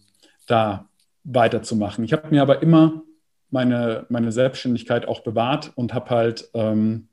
[0.48, 0.90] da
[1.24, 2.04] weiterzumachen.
[2.04, 3.04] Ich habe mir aber immer
[3.50, 7.10] meine, meine Selbstständigkeit auch bewahrt und habe halt ähm,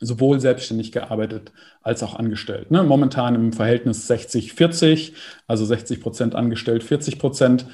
[0.00, 2.70] sowohl selbstständig gearbeitet als auch angestellt.
[2.70, 2.82] Ne?
[2.82, 5.12] Momentan im Verhältnis 60-40,
[5.46, 7.66] also 60 Prozent angestellt, 40 Prozent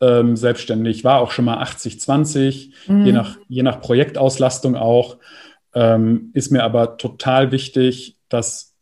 [0.00, 3.06] ähm, selbstständig, war auch schon mal 80-20, mhm.
[3.06, 5.18] je, nach, je nach Projektauslastung auch.
[5.74, 8.75] Ähm, ist mir aber total wichtig, dass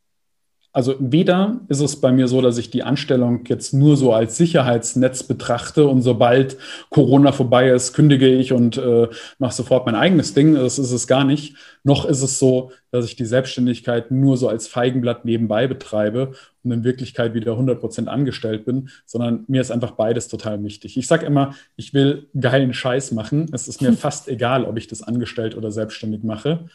[0.74, 4.36] also weder ist es bei mir so, dass ich die Anstellung jetzt nur so als
[4.36, 6.56] Sicherheitsnetz betrachte und sobald
[6.90, 9.06] Corona vorbei ist, kündige ich und äh,
[9.38, 10.56] mache sofort mein eigenes Ding.
[10.56, 11.54] Das ist es gar nicht.
[11.84, 16.32] Noch ist es so, dass ich die Selbstständigkeit nur so als Feigenblatt nebenbei betreibe
[16.64, 20.96] und in Wirklichkeit wieder 100 Prozent angestellt bin, sondern mir ist einfach beides total wichtig.
[20.96, 23.46] Ich sage immer, ich will geilen Scheiß machen.
[23.52, 26.68] Es ist mir fast egal, ob ich das angestellt oder selbstständig mache.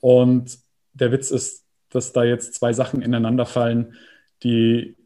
[0.00, 0.58] Und
[0.92, 1.63] der Witz ist,
[1.94, 3.94] dass da jetzt zwei Sachen ineinander fallen,
[4.42, 4.96] die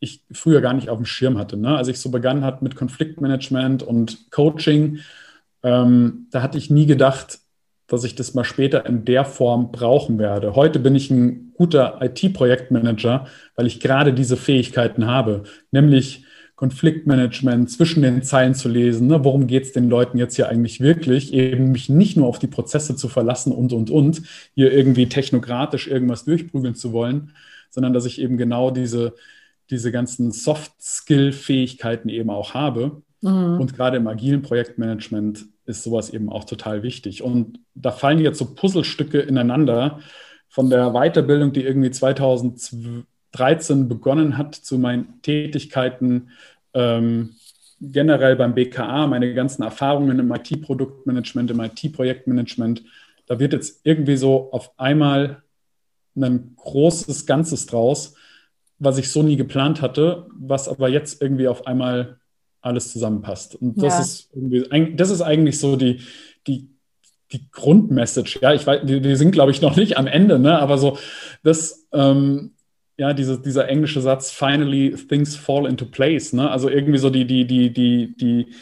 [0.00, 1.56] ich früher gar nicht auf dem Schirm hatte.
[1.56, 1.76] Ne?
[1.76, 4.98] Als ich so begann hat mit Konfliktmanagement und Coaching,
[5.62, 7.38] ähm, da hatte ich nie gedacht,
[7.86, 10.56] dass ich das mal später in der Form brauchen werde.
[10.56, 16.21] Heute bin ich ein guter IT-Projektmanager, weil ich gerade diese Fähigkeiten habe, nämlich
[16.62, 19.08] Konfliktmanagement zwischen den Zeilen zu lesen.
[19.08, 19.24] Ne?
[19.24, 21.32] Worum geht es den Leuten jetzt hier eigentlich wirklich?
[21.32, 24.22] Eben mich nicht nur auf die Prozesse zu verlassen und, und, und,
[24.54, 27.32] hier irgendwie technokratisch irgendwas durchprügeln zu wollen,
[27.68, 29.14] sondern dass ich eben genau diese,
[29.70, 33.02] diese ganzen Soft-Skill-Fähigkeiten eben auch habe.
[33.22, 33.58] Mhm.
[33.60, 37.24] Und gerade im agilen Projektmanagement ist sowas eben auch total wichtig.
[37.24, 39.98] Und da fallen jetzt so Puzzlestücke ineinander
[40.48, 46.28] von der Weiterbildung, die irgendwie 2013 begonnen hat, zu meinen Tätigkeiten
[46.74, 47.34] ähm,
[47.80, 52.82] generell beim BKA, meine ganzen Erfahrungen im IT-Produktmanagement, im IT-Projektmanagement,
[53.26, 55.42] da wird jetzt irgendwie so auf einmal
[56.16, 58.14] ein großes Ganzes draus,
[58.78, 62.18] was ich so nie geplant hatte, was aber jetzt irgendwie auf einmal
[62.60, 63.56] alles zusammenpasst.
[63.56, 64.00] Und das ja.
[64.00, 66.00] ist irgendwie, das ist eigentlich so die,
[66.46, 66.68] die,
[67.32, 68.38] die Grundmessage.
[68.40, 70.58] Ja, ich weiß, wir, sind, glaube ich, noch nicht am Ende, ne?
[70.58, 70.98] aber so,
[71.42, 72.52] das, ähm,
[73.02, 76.48] ja, diese, dieser englische Satz, finally things fall into place, ne?
[76.48, 78.54] Also irgendwie so die, die, die, die, die,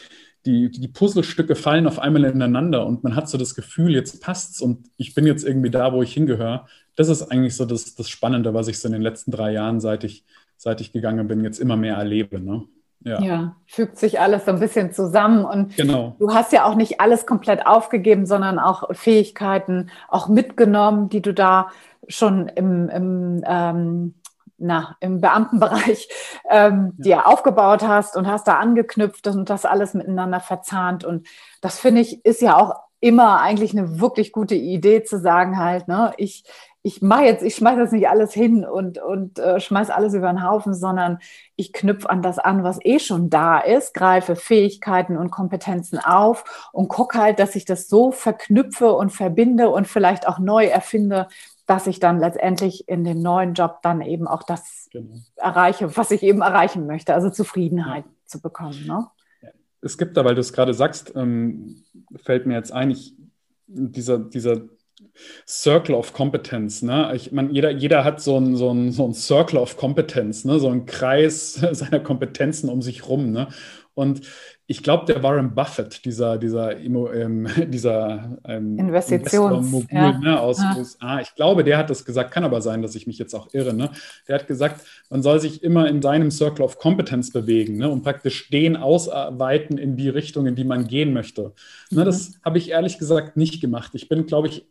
[0.47, 4.59] die, die Puzzlestücke fallen auf einmal ineinander und man hat so das Gefühl, jetzt passt's
[4.59, 6.65] und ich bin jetzt irgendwie da, wo ich hingehöre.
[6.95, 9.79] Das ist eigentlich so das, das Spannende, was ich so in den letzten drei Jahren,
[9.79, 10.25] seit ich,
[10.57, 12.39] seit ich gegangen bin, jetzt immer mehr erlebe.
[12.39, 12.63] Ne?
[13.01, 13.21] Ja.
[13.21, 13.55] ja.
[13.67, 15.45] fügt sich alles so ein bisschen zusammen.
[15.45, 16.15] Und genau.
[16.17, 21.31] du hast ja auch nicht alles komplett aufgegeben, sondern auch Fähigkeiten auch mitgenommen, die du
[21.31, 21.69] da
[22.07, 24.15] schon im, im ähm,
[24.61, 26.07] na, im Beamtenbereich
[26.49, 27.03] ähm, ja.
[27.03, 31.03] dir aufgebaut hast und hast da angeknüpft und das alles miteinander verzahnt.
[31.03, 31.27] Und
[31.61, 35.87] das finde ich ist ja auch immer eigentlich eine wirklich gute Idee zu sagen halt,
[35.87, 36.43] ne, ich,
[36.83, 40.31] ich mache jetzt, ich schmeiße jetzt nicht alles hin und, und äh, schmeiß alles über
[40.31, 41.19] den Haufen, sondern
[41.55, 46.69] ich knüpfe an das an, was eh schon da ist, greife Fähigkeiten und Kompetenzen auf
[46.71, 51.27] und gucke halt, dass ich das so verknüpfe und verbinde und vielleicht auch neu erfinde,
[51.71, 55.15] dass ich dann letztendlich in dem neuen Job dann eben auch das genau.
[55.37, 58.11] erreiche, was ich eben erreichen möchte, also Zufriedenheit ja.
[58.25, 58.85] zu bekommen.
[58.85, 59.07] Ne?
[59.79, 61.81] Es gibt da, weil du es gerade sagst, ähm,
[62.17, 63.15] fällt mir jetzt ein, ich,
[63.67, 64.63] dieser, dieser
[65.47, 66.81] Circle of Competence.
[66.81, 67.13] Ne?
[67.15, 70.59] Ich meine, jeder, jeder hat so einen so so ein Circle of Competence, ne?
[70.59, 73.31] so einen Kreis seiner Kompetenzen um sich rum.
[73.31, 73.47] Ne?
[73.93, 74.21] Und
[74.67, 80.17] ich glaube, der Warren Buffett, dieser, dieser, ähm, dieser ähm, Investitionsmogul ja.
[80.17, 80.75] ne, aus ja.
[80.77, 83.53] USA, ich glaube, der hat das gesagt, kann aber sein, dass ich mich jetzt auch
[83.53, 83.73] irre.
[83.73, 83.91] Ne?
[84.27, 88.03] Der hat gesagt, man soll sich immer in seinem Circle of Competence bewegen ne, und
[88.03, 91.53] praktisch den ausweiten in die Richtung, in die man gehen möchte.
[91.89, 92.05] Ne, mhm.
[92.05, 93.91] Das habe ich ehrlich gesagt nicht gemacht.
[93.93, 94.65] Ich bin, glaube ich,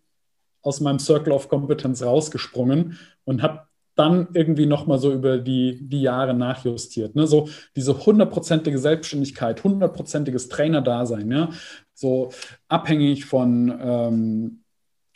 [0.62, 6.03] aus meinem Circle of Competence rausgesprungen und habe dann irgendwie nochmal so über die, die
[6.03, 7.16] Jahre nachjustiert.
[7.16, 7.26] Ne?
[7.26, 11.50] So diese hundertprozentige Selbstständigkeit, hundertprozentiges Trainerdasein, ja?
[11.94, 12.31] so
[12.68, 14.61] abhängig von ähm,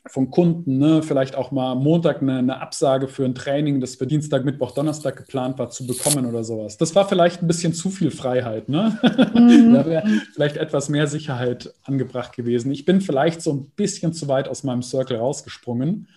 [0.06, 1.02] von Kunden, ne?
[1.02, 5.16] vielleicht auch mal Montag eine, eine, Absage für ein Training, das für Dienstag, Mittwoch, Donnerstag
[5.16, 6.76] geplant war, zu bekommen oder sowas.
[6.76, 8.68] Das war vielleicht ein bisschen zu viel Freiheit.
[8.68, 8.98] Ne?
[9.34, 9.72] Mhm.
[9.72, 12.70] da wäre vielleicht etwas mehr Sicherheit angebracht gewesen.
[12.70, 16.08] Ich bin vielleicht so ein bisschen zu weit aus meinem Circle rausgesprungen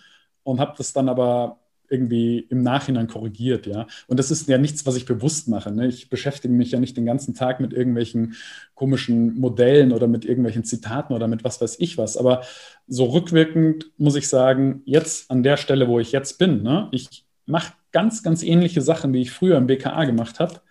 [0.43, 3.87] und habe das dann aber irgendwie im Nachhinein korrigiert, ja.
[4.07, 5.71] Und das ist ja nichts, was ich bewusst mache.
[5.71, 5.87] Ne?
[5.87, 8.35] Ich beschäftige mich ja nicht den ganzen Tag mit irgendwelchen
[8.75, 12.17] komischen Modellen oder mit irgendwelchen Zitaten oder mit was weiß ich was.
[12.17, 12.43] Aber
[12.87, 16.89] so rückwirkend muss ich sagen, jetzt an der Stelle, wo ich jetzt bin, ne?
[16.91, 20.61] ich mache ganz, ganz ähnliche Sachen, wie ich früher im BKA gemacht habe,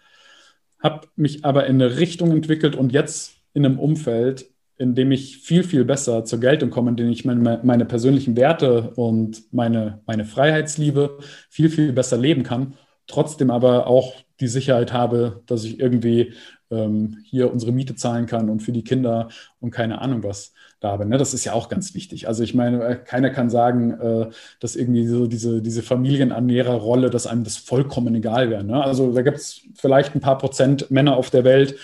[0.83, 4.47] habe mich aber in eine Richtung entwickelt und jetzt in einem Umfeld,
[4.79, 8.37] in dem ich viel, viel besser zur Geltung komme, in dem ich meine, meine persönlichen
[8.37, 12.75] Werte und meine, meine Freiheitsliebe viel, viel besser leben kann,
[13.07, 16.35] trotzdem aber auch die Sicherheit habe, dass ich irgendwie
[16.71, 19.29] ähm, hier unsere Miete zahlen kann und für die Kinder
[19.61, 21.07] und keine Ahnung was da habe.
[21.07, 21.17] Ne?
[21.17, 22.29] Das ist ja auch ganz wichtig.
[22.29, 27.27] Also ich meine, äh, keiner kann sagen, äh, dass irgendwie so diese, diese Familienernährerrolle, dass
[27.27, 28.65] einem das vollkommen egal wäre.
[28.65, 28.83] Ne?
[28.83, 31.77] Also da gibt es vielleicht ein paar Prozent Männer auf der Welt,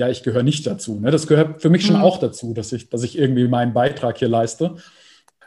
[0.00, 0.98] ja, ich gehöre nicht dazu.
[0.98, 1.10] Ne?
[1.10, 2.02] Das gehört für mich schon mhm.
[2.02, 4.76] auch dazu, dass ich, dass ich irgendwie meinen Beitrag hier leiste.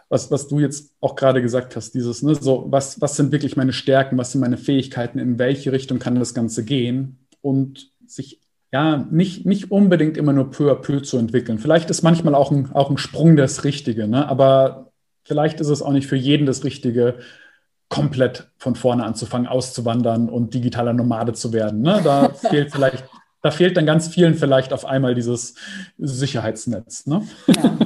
[0.10, 3.58] Was, was du jetzt auch gerade gesagt hast, dieses, ne, so, was, was sind wirklich
[3.58, 8.40] meine Stärken, was sind meine Fähigkeiten, in welche Richtung kann das Ganze gehen und sich
[8.72, 11.58] ja nicht, nicht unbedingt immer nur peu à peu zu entwickeln.
[11.58, 14.28] Vielleicht ist manchmal auch ein, auch ein Sprung das Richtige, ne?
[14.30, 14.92] aber
[15.24, 17.16] vielleicht ist es auch nicht für jeden das Richtige,
[17.90, 21.82] komplett von vorne anzufangen, auszuwandern und digitaler Nomade zu werden.
[21.82, 22.02] Ne?
[22.04, 23.04] Da fehlt vielleicht
[23.44, 25.56] da fehlt dann ganz vielen vielleicht auf einmal dieses
[25.98, 27.06] Sicherheitsnetz.
[27.06, 27.28] Ne?
[27.48, 27.78] Ja.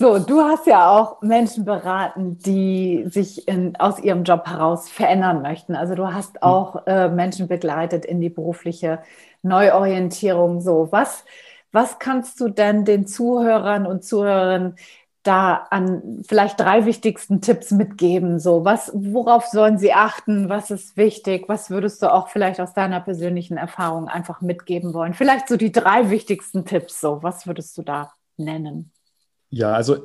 [0.00, 5.42] So, du hast ja auch Menschen beraten, die sich in, aus ihrem Job heraus verändern
[5.42, 5.76] möchten.
[5.76, 6.40] Also du hast hm.
[6.40, 9.00] auch äh, Menschen begleitet in die berufliche
[9.42, 10.62] Neuorientierung.
[10.62, 11.26] So, was,
[11.70, 14.76] was kannst du denn den Zuhörern und Zuhörerinnen
[15.22, 18.38] da an vielleicht drei wichtigsten Tipps mitgeben?
[18.38, 20.48] So, was, worauf sollen sie achten?
[20.48, 21.48] Was ist wichtig?
[21.48, 25.14] Was würdest du auch vielleicht aus deiner persönlichen Erfahrung einfach mitgeben wollen?
[25.14, 27.00] Vielleicht so die drei wichtigsten Tipps.
[27.00, 28.92] So, was würdest du da nennen?
[29.50, 29.98] Ja, also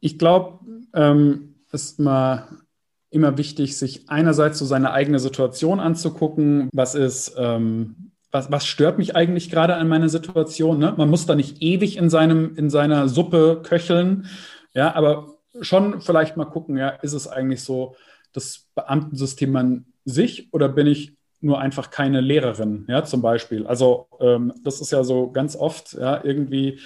[0.00, 0.58] ich glaube,
[0.94, 2.48] ähm, ist mal
[3.10, 6.68] immer wichtig, sich einerseits so seine eigene Situation anzugucken.
[6.72, 10.78] Was ist, ähm, was, was, stört mich eigentlich gerade an meiner Situation?
[10.78, 10.94] Ne?
[10.96, 14.26] Man muss da nicht ewig in, seinem, in seiner Suppe köcheln,
[14.76, 17.96] ja, aber schon vielleicht mal gucken, ja, ist es eigentlich so
[18.32, 23.66] das Beamtensystem an sich oder bin ich nur einfach keine Lehrerin, ja, zum Beispiel.
[23.66, 26.80] Also ähm, das ist ja so ganz oft, ja, irgendwie,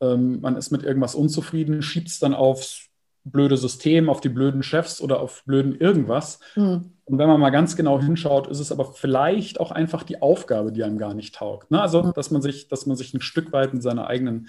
[0.00, 2.86] ähm, man ist mit irgendwas unzufrieden, schiebt es dann aufs
[3.24, 6.40] blöde System, auf die blöden Chefs oder auf blöden irgendwas.
[6.56, 6.92] Mhm.
[7.04, 10.72] Und wenn man mal ganz genau hinschaut, ist es aber vielleicht auch einfach die Aufgabe,
[10.72, 11.70] die einem gar nicht taugt.
[11.70, 11.80] Ne?
[11.80, 12.12] Also, hm.
[12.14, 14.48] dass man sich, dass man sich ein Stück weit mit seiner eigenen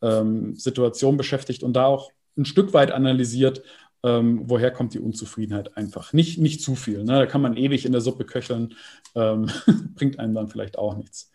[0.00, 3.62] ähm, Situation beschäftigt und da auch ein Stück weit analysiert,
[4.04, 6.12] ähm, woher kommt die Unzufriedenheit einfach.
[6.12, 7.04] Nicht, nicht zu viel.
[7.04, 7.12] Ne?
[7.12, 8.74] Da kann man ewig in der Suppe köcheln,
[9.14, 9.50] ähm,
[9.94, 11.30] bringt einem dann vielleicht auch nichts.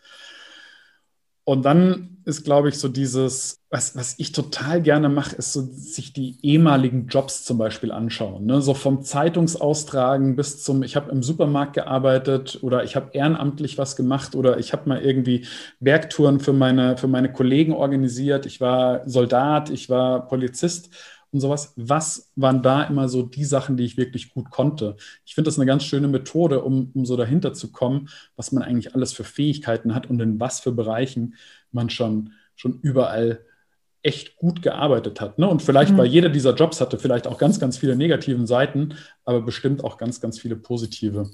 [1.44, 5.60] Und dann ist, glaube ich, so dieses, was, was ich total gerne mache, ist so
[5.60, 8.46] sich die ehemaligen Jobs zum Beispiel anschauen.
[8.46, 8.62] Ne?
[8.62, 13.94] So vom Zeitungsaustragen bis zum, ich habe im Supermarkt gearbeitet oder ich habe ehrenamtlich was
[13.96, 15.46] gemacht oder ich habe mal irgendwie
[15.80, 18.46] Bergtouren für meine, für meine Kollegen organisiert.
[18.46, 20.90] Ich war Soldat, ich war Polizist
[21.34, 21.72] und sowas.
[21.76, 24.96] Was waren da immer so die Sachen, die ich wirklich gut konnte?
[25.26, 28.62] Ich finde das eine ganz schöne Methode, um, um so dahinter zu kommen, was man
[28.62, 31.34] eigentlich alles für Fähigkeiten hat und in was für Bereichen
[31.72, 33.40] man schon, schon überall
[34.02, 35.38] echt gut gearbeitet hat.
[35.38, 35.48] Ne?
[35.48, 35.98] Und vielleicht, mhm.
[35.98, 38.94] weil jeder dieser Jobs hatte, vielleicht auch ganz, ganz viele negativen Seiten,
[39.24, 41.30] aber bestimmt auch ganz, ganz viele positive.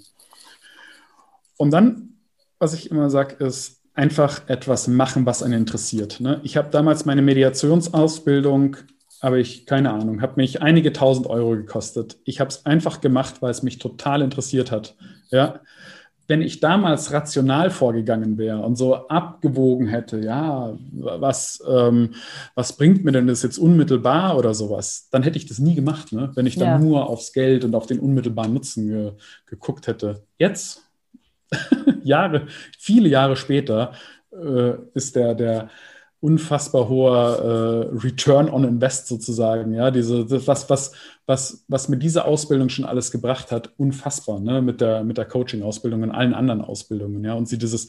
[1.59, 2.15] Und dann,
[2.59, 6.21] was ich immer sage, ist einfach etwas machen, was einen interessiert.
[6.21, 6.41] Ne?
[6.43, 8.79] Ich habe damals meine Mediationsausbildung,
[9.21, 12.19] aber ich, keine Ahnung, habe mich einige tausend Euro gekostet.
[12.25, 14.97] Ich habe es einfach gemacht, weil es mich total interessiert hat.
[15.31, 15.61] Ja,
[16.31, 22.15] wenn ich damals rational vorgegangen wäre und so abgewogen hätte, ja, was, ähm,
[22.55, 26.13] was bringt mir denn das jetzt unmittelbar oder sowas, dann hätte ich das nie gemacht,
[26.13, 26.31] ne?
[26.37, 26.79] wenn ich dann ja.
[26.79, 29.13] nur aufs Geld und auf den unmittelbaren Nutzen ge
[29.47, 30.23] geguckt hätte.
[30.39, 30.83] Jetzt,
[32.05, 32.47] Jahre,
[32.79, 33.93] viele Jahre später,
[34.33, 35.69] äh, ist der, der,
[36.21, 39.73] unfassbar hoher äh, Return on Invest sozusagen.
[39.73, 40.93] Ja, diese, das, was, was,
[41.27, 44.61] was, was mir diese Ausbildung schon alles gebracht hat, unfassbar, ne?
[44.61, 47.25] mit der, mit der Coaching-Ausbildung und allen anderen Ausbildungen.
[47.25, 47.89] Ja, und sie dieses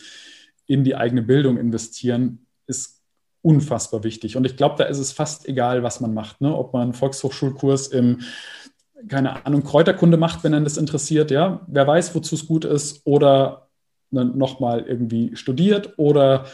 [0.66, 3.02] in die eigene Bildung investieren, ist
[3.42, 4.38] unfassbar wichtig.
[4.38, 6.56] Und ich glaube, da ist es fast egal, was man macht, ne?
[6.56, 8.20] ob man einen Volkshochschulkurs im
[9.08, 13.02] keine Ahnung, Kräuterkunde macht, wenn einen das interessiert, ja, wer weiß, wozu es gut ist,
[13.04, 13.68] oder
[14.12, 16.46] nochmal irgendwie studiert oder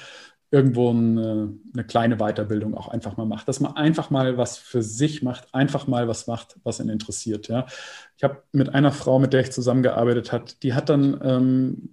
[0.49, 4.81] irgendwo eine, eine, kleine Weiterbildung auch einfach mal macht, dass man einfach mal was für
[4.81, 7.49] sich macht, einfach mal was macht, was ihn interessiert.
[7.49, 7.65] Ja.
[8.15, 11.89] Ich habe mit einer Frau, mit der ich zusammengearbeitet habe, die hat dann ähm,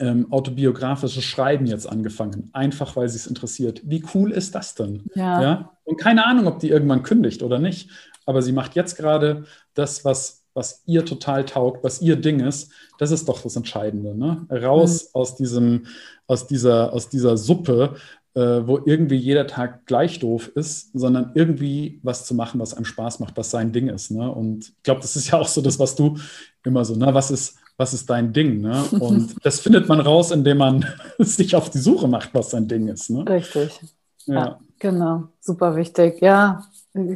[0.00, 3.82] ähm, autobiografisches Schreiben jetzt angefangen, einfach weil sie es interessiert.
[3.84, 5.04] Wie cool ist das denn?
[5.14, 5.42] Ja.
[5.42, 5.72] ja.
[5.84, 7.90] Und keine Ahnung, ob die irgendwann kündigt oder nicht,
[8.26, 12.72] aber sie macht jetzt gerade das, was was ihr total taugt, was ihr Ding ist,
[12.98, 14.12] das ist doch das Entscheidende.
[14.12, 14.44] Ne?
[14.50, 15.08] Raus mhm.
[15.20, 15.86] aus, diesem,
[16.26, 17.94] aus, dieser, aus dieser Suppe,
[18.34, 22.86] äh, wo irgendwie jeder Tag gleich doof ist, sondern irgendwie was zu machen, was einem
[22.86, 24.10] Spaß macht, was sein Ding ist.
[24.10, 24.28] Ne?
[24.28, 26.18] Und ich glaube, das ist ja auch so das, was du
[26.64, 27.14] immer so, ne?
[27.14, 28.60] was ist, was ist dein Ding?
[28.60, 28.82] Ne?
[28.98, 30.84] Und das findet man raus, indem man
[31.18, 33.10] sich auf die Suche macht, was sein Ding ist.
[33.10, 33.24] Ne?
[33.28, 33.80] Richtig.
[34.26, 34.34] Ja.
[34.34, 34.60] ja.
[34.80, 35.28] genau.
[35.38, 36.20] Super wichtig.
[36.20, 36.66] Ja,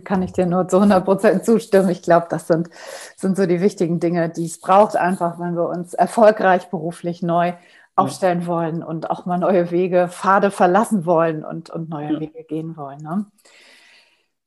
[0.04, 1.88] kann ich dir nur zu 100 Prozent zustimmen.
[1.90, 2.70] Ich glaube, das sind,
[3.16, 7.54] sind so die wichtigen Dinge, die es braucht, einfach, wenn wir uns erfolgreich beruflich neu
[7.94, 8.46] aufstellen ja.
[8.46, 12.20] wollen und auch mal neue Wege, Pfade verlassen wollen und, und neue ja.
[12.20, 12.98] Wege gehen wollen.
[13.02, 13.26] Ne?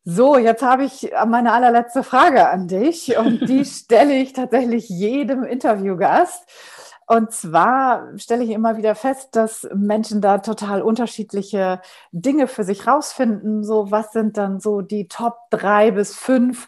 [0.04, 5.44] So, jetzt habe ich meine allerletzte Frage an dich und die stelle ich tatsächlich jedem
[5.44, 6.48] Interviewgast.
[7.08, 11.82] Und zwar stelle ich immer wieder fest, dass Menschen da total unterschiedliche
[12.12, 13.64] Dinge für sich rausfinden.
[13.64, 16.68] So, was sind dann so die Top drei bis fünf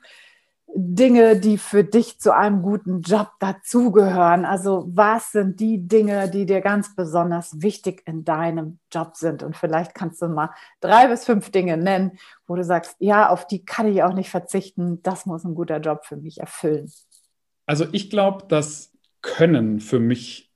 [0.76, 4.46] Dinge, die für dich zu einem guten Job dazugehören?
[4.46, 9.42] Also, was sind die Dinge, die dir ganz besonders wichtig in deinem Job sind?
[9.42, 13.48] Und vielleicht kannst du mal drei bis fünf Dinge nennen, wo du sagst, ja, auf
[13.48, 15.02] die kann ich auch nicht verzichten.
[15.02, 16.92] Das muss ein guter Job für mich erfüllen.
[17.66, 18.92] Also, ich glaube, dass
[19.28, 20.48] können für mich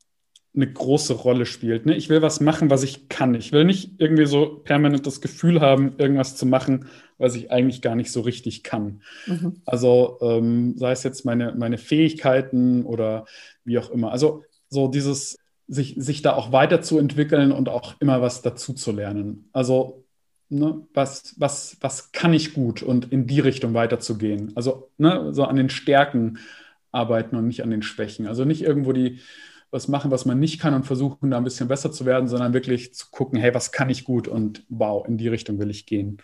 [0.53, 1.86] eine große Rolle spielt.
[1.86, 1.95] Ne?
[1.95, 3.36] Ich will was machen, was ich kann.
[3.36, 7.82] Ich will nicht irgendwie so permanent das Gefühl haben, irgendwas zu machen, was ich eigentlich
[7.82, 9.01] gar nicht so richtig kann.
[9.28, 9.61] Mhm.
[9.65, 13.26] Also ähm, sei es jetzt meine, meine Fähigkeiten oder
[13.63, 14.11] wie auch immer.
[14.11, 19.49] Also so dieses, sich, sich da auch weiterzuentwickeln und auch immer was dazu zu lernen.
[19.53, 20.03] Also
[20.49, 24.51] ne, was, was, was kann ich gut und in die Richtung weiterzugehen.
[24.55, 26.39] Also ne, so an den Stärken
[26.91, 28.27] arbeiten und nicht an den Schwächen.
[28.27, 29.19] Also nicht irgendwo die
[29.71, 32.53] was machen, was man nicht kann und versuchen, da ein bisschen besser zu werden, sondern
[32.53, 35.85] wirklich zu gucken, hey, was kann ich gut und wow, in die Richtung will ich
[35.85, 36.17] gehen.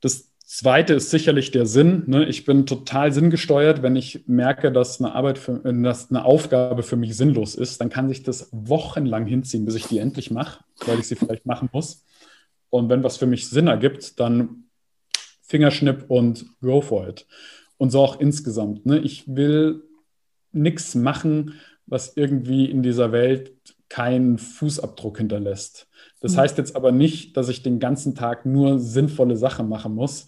[0.00, 2.04] Das Zweite ist sicherlich der Sinn.
[2.06, 2.24] Ne?
[2.26, 3.82] Ich bin total sinngesteuert.
[3.82, 7.90] Wenn ich merke, dass eine Arbeit, für, dass eine Aufgabe für mich sinnlos ist, dann
[7.90, 11.68] kann sich das wochenlang hinziehen, bis ich die endlich mache, weil ich sie vielleicht machen
[11.72, 12.04] muss.
[12.70, 14.64] Und wenn was für mich Sinn ergibt, dann
[15.42, 17.26] Fingerschnipp und go for it.
[17.78, 18.86] Und so auch insgesamt.
[18.86, 18.98] Ne?
[18.98, 19.82] Ich will
[20.52, 21.54] nichts machen,
[21.86, 23.54] was irgendwie in dieser Welt
[23.88, 25.88] keinen Fußabdruck hinterlässt.
[26.20, 26.38] Das mhm.
[26.38, 30.26] heißt jetzt aber nicht, dass ich den ganzen Tag nur sinnvolle Sachen machen muss.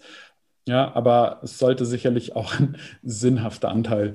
[0.67, 4.15] Ja, aber es sollte sicherlich auch ein sinnhafter Anteil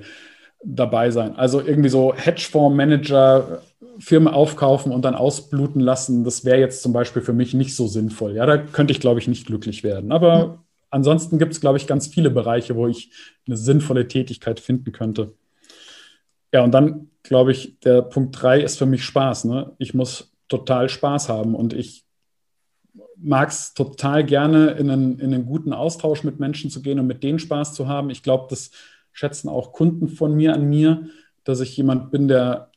[0.64, 1.36] dabei sein.
[1.36, 3.62] Also irgendwie so Hedgefondsmanager,
[3.98, 7.86] Firmen aufkaufen und dann ausbluten lassen, das wäre jetzt zum Beispiel für mich nicht so
[7.86, 8.34] sinnvoll.
[8.34, 10.12] Ja, da könnte ich, glaube ich, nicht glücklich werden.
[10.12, 10.64] Aber
[10.96, 13.10] ansonsten gibt es, glaube ich, ganz viele Bereiche, wo ich
[13.46, 15.34] eine sinnvolle Tätigkeit finden könnte.
[16.52, 19.44] Ja, und dann, glaube ich, der Punkt drei ist für mich Spaß.
[19.44, 19.72] Ne?
[19.78, 22.04] Ich muss total Spaß haben und ich
[23.16, 27.06] mag es total gerne, in einen, in einen guten Austausch mit Menschen zu gehen und
[27.06, 28.10] mit denen Spaß zu haben.
[28.10, 28.70] Ich glaube, das
[29.12, 31.08] schätzen auch Kunden von mir an mir,
[31.44, 32.70] dass ich jemand bin, der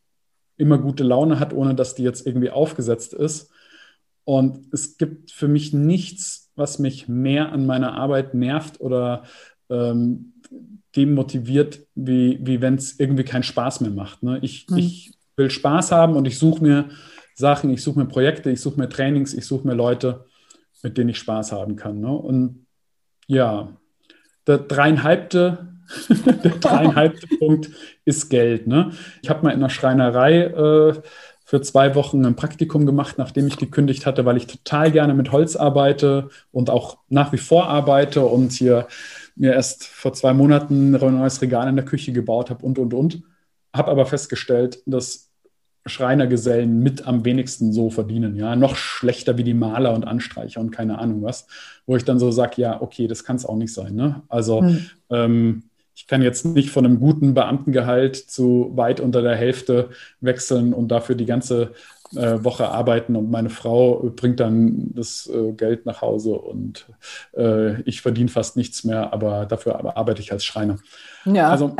[0.57, 3.51] immer gute Laune hat, ohne dass die jetzt irgendwie aufgesetzt ist.
[4.25, 9.23] Und es gibt für mich nichts, was mich mehr an meiner Arbeit nervt oder
[9.69, 10.33] ähm,
[10.95, 14.23] demotiviert, wie, wie wenn es irgendwie keinen Spaß mehr macht.
[14.23, 14.39] Ne?
[14.41, 14.77] Ich, mhm.
[14.77, 16.89] ich will Spaß haben und ich suche mir
[17.35, 20.25] Sachen, ich suche mir Projekte, ich suche mir Trainings, ich suche mir Leute,
[20.83, 21.99] mit denen ich Spaß haben kann.
[21.99, 22.11] Ne?
[22.11, 22.65] Und
[23.27, 23.77] ja,
[24.47, 25.73] der dreieinhalbte,
[26.43, 27.69] der dreieinhalbte Punkt
[28.05, 28.67] ist Geld.
[28.67, 28.91] Ne?
[29.21, 31.01] Ich habe mal in der Schreinerei äh,
[31.49, 35.31] für zwei Wochen ein Praktikum gemacht, nachdem ich gekündigt hatte, weil ich total gerne mit
[35.31, 38.87] Holz arbeite und auch nach wie vor arbeite und hier
[39.35, 42.93] mir erst vor zwei Monaten ein neues Regal in der Küche gebaut habe und, und,
[42.93, 43.23] und.
[43.73, 45.31] Habe aber festgestellt, dass
[45.87, 48.35] Schreinergesellen mit am wenigsten so verdienen.
[48.35, 51.47] Ja, noch schlechter wie die Maler und Anstreicher und keine Ahnung was.
[51.87, 53.95] Wo ich dann so sage, ja, okay, das kann es auch nicht sein.
[53.95, 54.21] Ne?
[54.29, 54.85] Also mhm.
[55.09, 55.63] ähm,
[55.99, 59.89] ich kann jetzt nicht von einem guten Beamtengehalt zu weit unter der Hälfte
[60.21, 61.73] wechseln und dafür die ganze
[62.15, 66.87] äh, Woche arbeiten und meine Frau bringt dann das äh, Geld nach Hause und
[67.35, 70.77] äh, ich verdiene fast nichts mehr, aber dafür aber arbeite ich als Schreiner.
[71.25, 71.49] Ja.
[71.49, 71.75] Also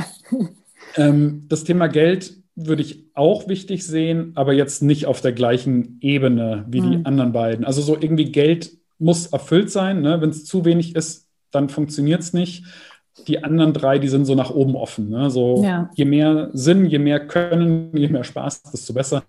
[0.97, 5.97] ähm, das Thema Geld würde ich auch wichtig sehen, aber jetzt nicht auf der gleichen
[6.01, 6.91] Ebene wie mhm.
[6.91, 7.63] die anderen beiden.
[7.63, 10.01] Also so irgendwie Geld muss erfüllt sein.
[10.01, 10.20] Ne?
[10.20, 12.65] Wenn es zu wenig ist, dann funktioniert es nicht.
[13.28, 15.09] Die anderen drei, die sind so nach oben offen.
[15.09, 15.30] Ne?
[15.30, 15.89] So ja.
[15.95, 19.24] je mehr Sinn, je mehr Können, je mehr Spaß, desto besser.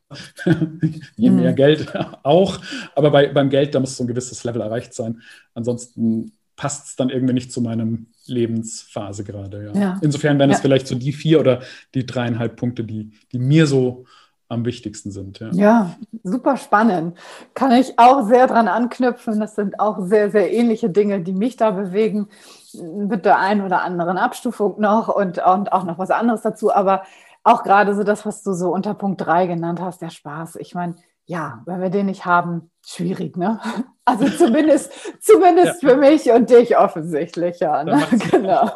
[1.17, 1.37] je mhm.
[1.37, 2.59] mehr Geld auch.
[2.95, 5.21] Aber bei, beim Geld, da muss so ein gewisses Level erreicht sein.
[5.55, 9.73] Ansonsten passt es dann irgendwie nicht zu meinem Lebensphase gerade.
[9.73, 9.81] Ja.
[9.81, 9.99] ja.
[10.03, 11.61] Insofern wären es vielleicht so die vier oder
[11.95, 14.05] die dreieinhalb Punkte, die, die mir so
[14.51, 15.39] am wichtigsten sind.
[15.39, 15.51] Ja.
[15.53, 17.17] ja, super spannend.
[17.55, 19.41] Kann ich auch sehr dran anknüpfen.
[19.41, 22.29] Das sind auch sehr, sehr ähnliche Dinge, die mich da bewegen.
[22.75, 26.75] Mit der einen oder anderen Abstufung noch und, und auch noch was anderes dazu.
[26.75, 27.05] Aber
[27.45, 30.57] auch gerade so das, was du so unter Punkt drei genannt hast, der Spaß.
[30.57, 30.97] Ich meine,
[31.27, 33.61] ja, wenn wir den nicht haben, schwierig, ne?
[34.07, 35.91] Also zumindest, zumindest ja.
[35.91, 37.85] für mich und dich offensichtlich, ja.
[37.85, 38.03] Ne?
[38.33, 38.69] Genau.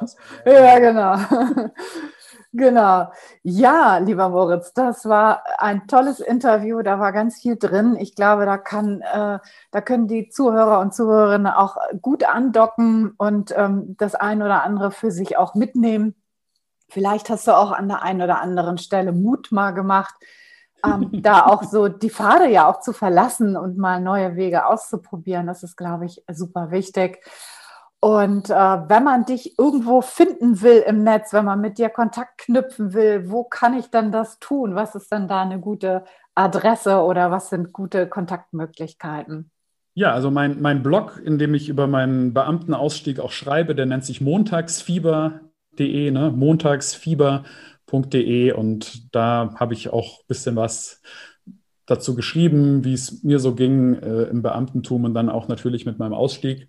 [0.47, 1.17] Ja, genau.
[2.57, 3.11] Genau.
[3.43, 6.83] Ja, lieber Moritz, das war ein tolles Interview.
[6.83, 7.97] Da war ganz viel drin.
[7.99, 9.41] Ich glaube, da kann, äh,
[9.73, 14.93] da können die Zuhörer und Zuhörerinnen auch gut andocken und ähm, das ein oder andere
[14.93, 16.15] für sich auch mitnehmen.
[16.89, 20.15] Vielleicht hast du auch an der einen oder anderen Stelle Mut mal gemacht,
[20.85, 25.49] ähm, da auch so die Pfade ja auch zu verlassen und mal neue Wege auszuprobieren.
[25.49, 27.19] Das ist, glaube ich, super wichtig.
[28.05, 32.37] Und äh, wenn man dich irgendwo finden will im Netz, wenn man mit dir Kontakt
[32.37, 34.75] knüpfen will, wo kann ich dann das tun?
[34.75, 39.51] Was ist dann da eine gute Adresse oder was sind gute Kontaktmöglichkeiten?
[39.95, 44.05] Ja, also mein, mein Blog, in dem ich über meinen Beamtenausstieg auch schreibe, der nennt
[44.05, 46.31] sich montagsfieber.de, ne?
[46.31, 51.01] montagsfieber.de und da habe ich auch ein bisschen was
[51.87, 55.99] dazu geschrieben, wie es mir so ging äh, im Beamtentum und dann auch natürlich mit
[55.99, 56.69] meinem Ausstieg.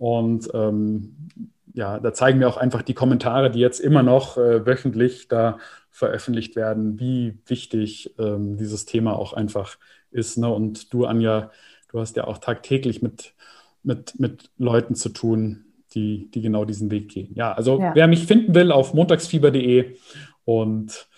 [0.00, 1.28] Und ähm,
[1.74, 5.58] ja, da zeigen mir auch einfach die Kommentare, die jetzt immer noch äh, wöchentlich da
[5.90, 9.76] veröffentlicht werden, wie wichtig ähm, dieses Thema auch einfach
[10.10, 10.38] ist.
[10.38, 10.48] Ne?
[10.48, 11.50] Und du, Anja,
[11.92, 13.34] du hast ja auch tagtäglich mit,
[13.82, 17.34] mit, mit Leuten zu tun, die, die genau diesen Weg gehen.
[17.34, 17.94] Ja, also ja.
[17.94, 19.96] wer mich finden will, auf montagsfieber.de
[20.46, 21.09] und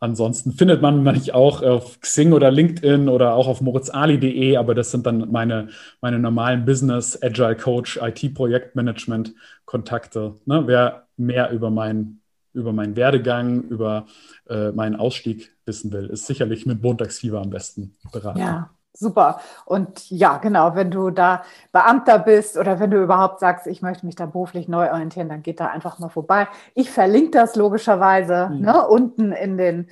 [0.00, 4.90] ansonsten findet man mich auch auf Xing oder LinkedIn oder auch auf moritzali.de, aber das
[4.90, 5.68] sind dann meine,
[6.00, 9.34] meine normalen Business, Agile Coach, IT-Projektmanagement
[9.66, 10.34] Kontakte.
[10.46, 10.64] Ne?
[10.66, 12.16] Wer mehr über meinen
[12.52, 14.06] über meinen Werdegang, über
[14.48, 18.40] äh, meinen Ausstieg wissen will, ist sicherlich mit Montagsfieber am besten beraten.
[18.40, 19.40] Ja, Super.
[19.64, 24.04] Und ja, genau, wenn du da Beamter bist oder wenn du überhaupt sagst, ich möchte
[24.04, 26.48] mich da beruflich neu orientieren, dann geht da einfach mal vorbei.
[26.74, 28.60] Ich verlinke das logischerweise mhm.
[28.60, 29.88] ne, unten in den,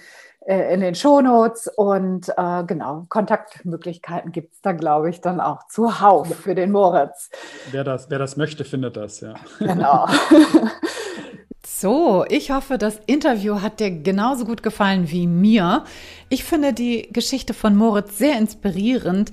[0.47, 5.69] äh, in den Shownotes und äh, genau, Kontaktmöglichkeiten gibt es da, glaube ich, dann auch
[5.69, 7.31] zuhauf für den Moritz.
[7.71, 9.35] Wer das, wer das möchte, findet das, ja.
[9.61, 10.07] Genau.
[11.81, 15.85] So, ich hoffe, das Interview hat dir genauso gut gefallen wie mir.
[16.29, 19.31] Ich finde die Geschichte von Moritz sehr inspirierend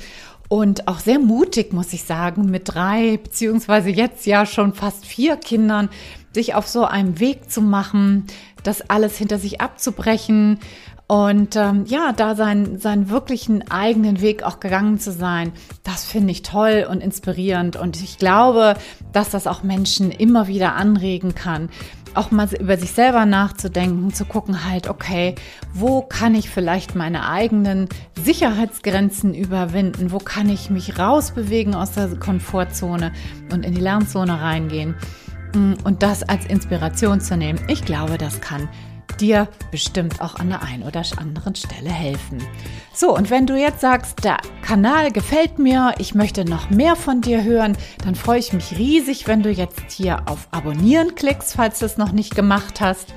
[0.47, 5.37] und auch sehr mutig, muss ich sagen, mit drei beziehungsweise jetzt ja schon fast vier
[5.37, 5.89] Kindern
[6.33, 8.25] sich auf so einem Weg zu machen,
[8.61, 10.59] das alles hinter sich abzubrechen
[11.07, 15.51] und ähm, ja, da seinen, seinen wirklichen eigenen Weg auch gegangen zu sein,
[15.83, 17.75] das finde ich toll und inspirierend.
[17.75, 18.75] Und ich glaube,
[19.13, 21.69] dass das auch Menschen immer wieder anregen kann,
[22.18, 25.36] auch mal über sich selber nachzudenken, zu gucken halt, okay,
[25.74, 27.89] wo kann ich vielleicht meine eigenen
[28.24, 30.11] Sicherheitsgrenzen überwinden?
[30.11, 33.11] Wo kann ich mich rausbewegen aus der Komfortzone
[33.51, 34.95] und in die Lernzone reingehen?
[35.53, 37.59] Mm, und das als Inspiration zu nehmen.
[37.68, 38.70] Ich glaube, das kann
[39.22, 42.41] dir bestimmt auch an der einen oder anderen Stelle helfen.
[42.93, 47.22] So, und wenn du jetzt sagst, der Kanal gefällt mir, ich möchte noch mehr von
[47.22, 51.80] dir hören, dann freue ich mich riesig, wenn du jetzt hier auf Abonnieren klickst, falls
[51.80, 53.13] du es noch nicht gemacht hast.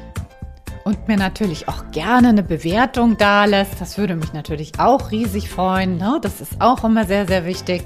[0.85, 3.81] Und mir natürlich auch gerne eine Bewertung da lässt.
[3.81, 5.99] Das würde mich natürlich auch riesig freuen.
[5.99, 6.19] Ne?
[6.23, 7.85] Das ist auch immer sehr, sehr wichtig.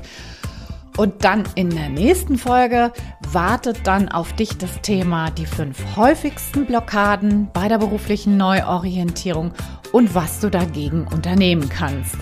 [0.96, 2.92] Und dann in der nächsten Folge
[3.30, 9.52] wartet dann auf dich das Thema die fünf häufigsten Blockaden bei der beruflichen Neuorientierung
[9.92, 12.16] und was du dagegen unternehmen kannst.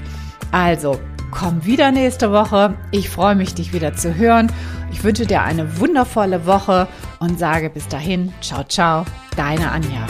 [0.53, 1.01] Also,
[1.31, 2.77] komm wieder nächste Woche.
[2.93, 4.53] Ich freue mich, dich wieder zu hören.
[4.93, 9.05] Ich wünsche dir eine wundervolle Woche und sage bis dahin, ciao, ciao,
[9.37, 10.07] deine Anja.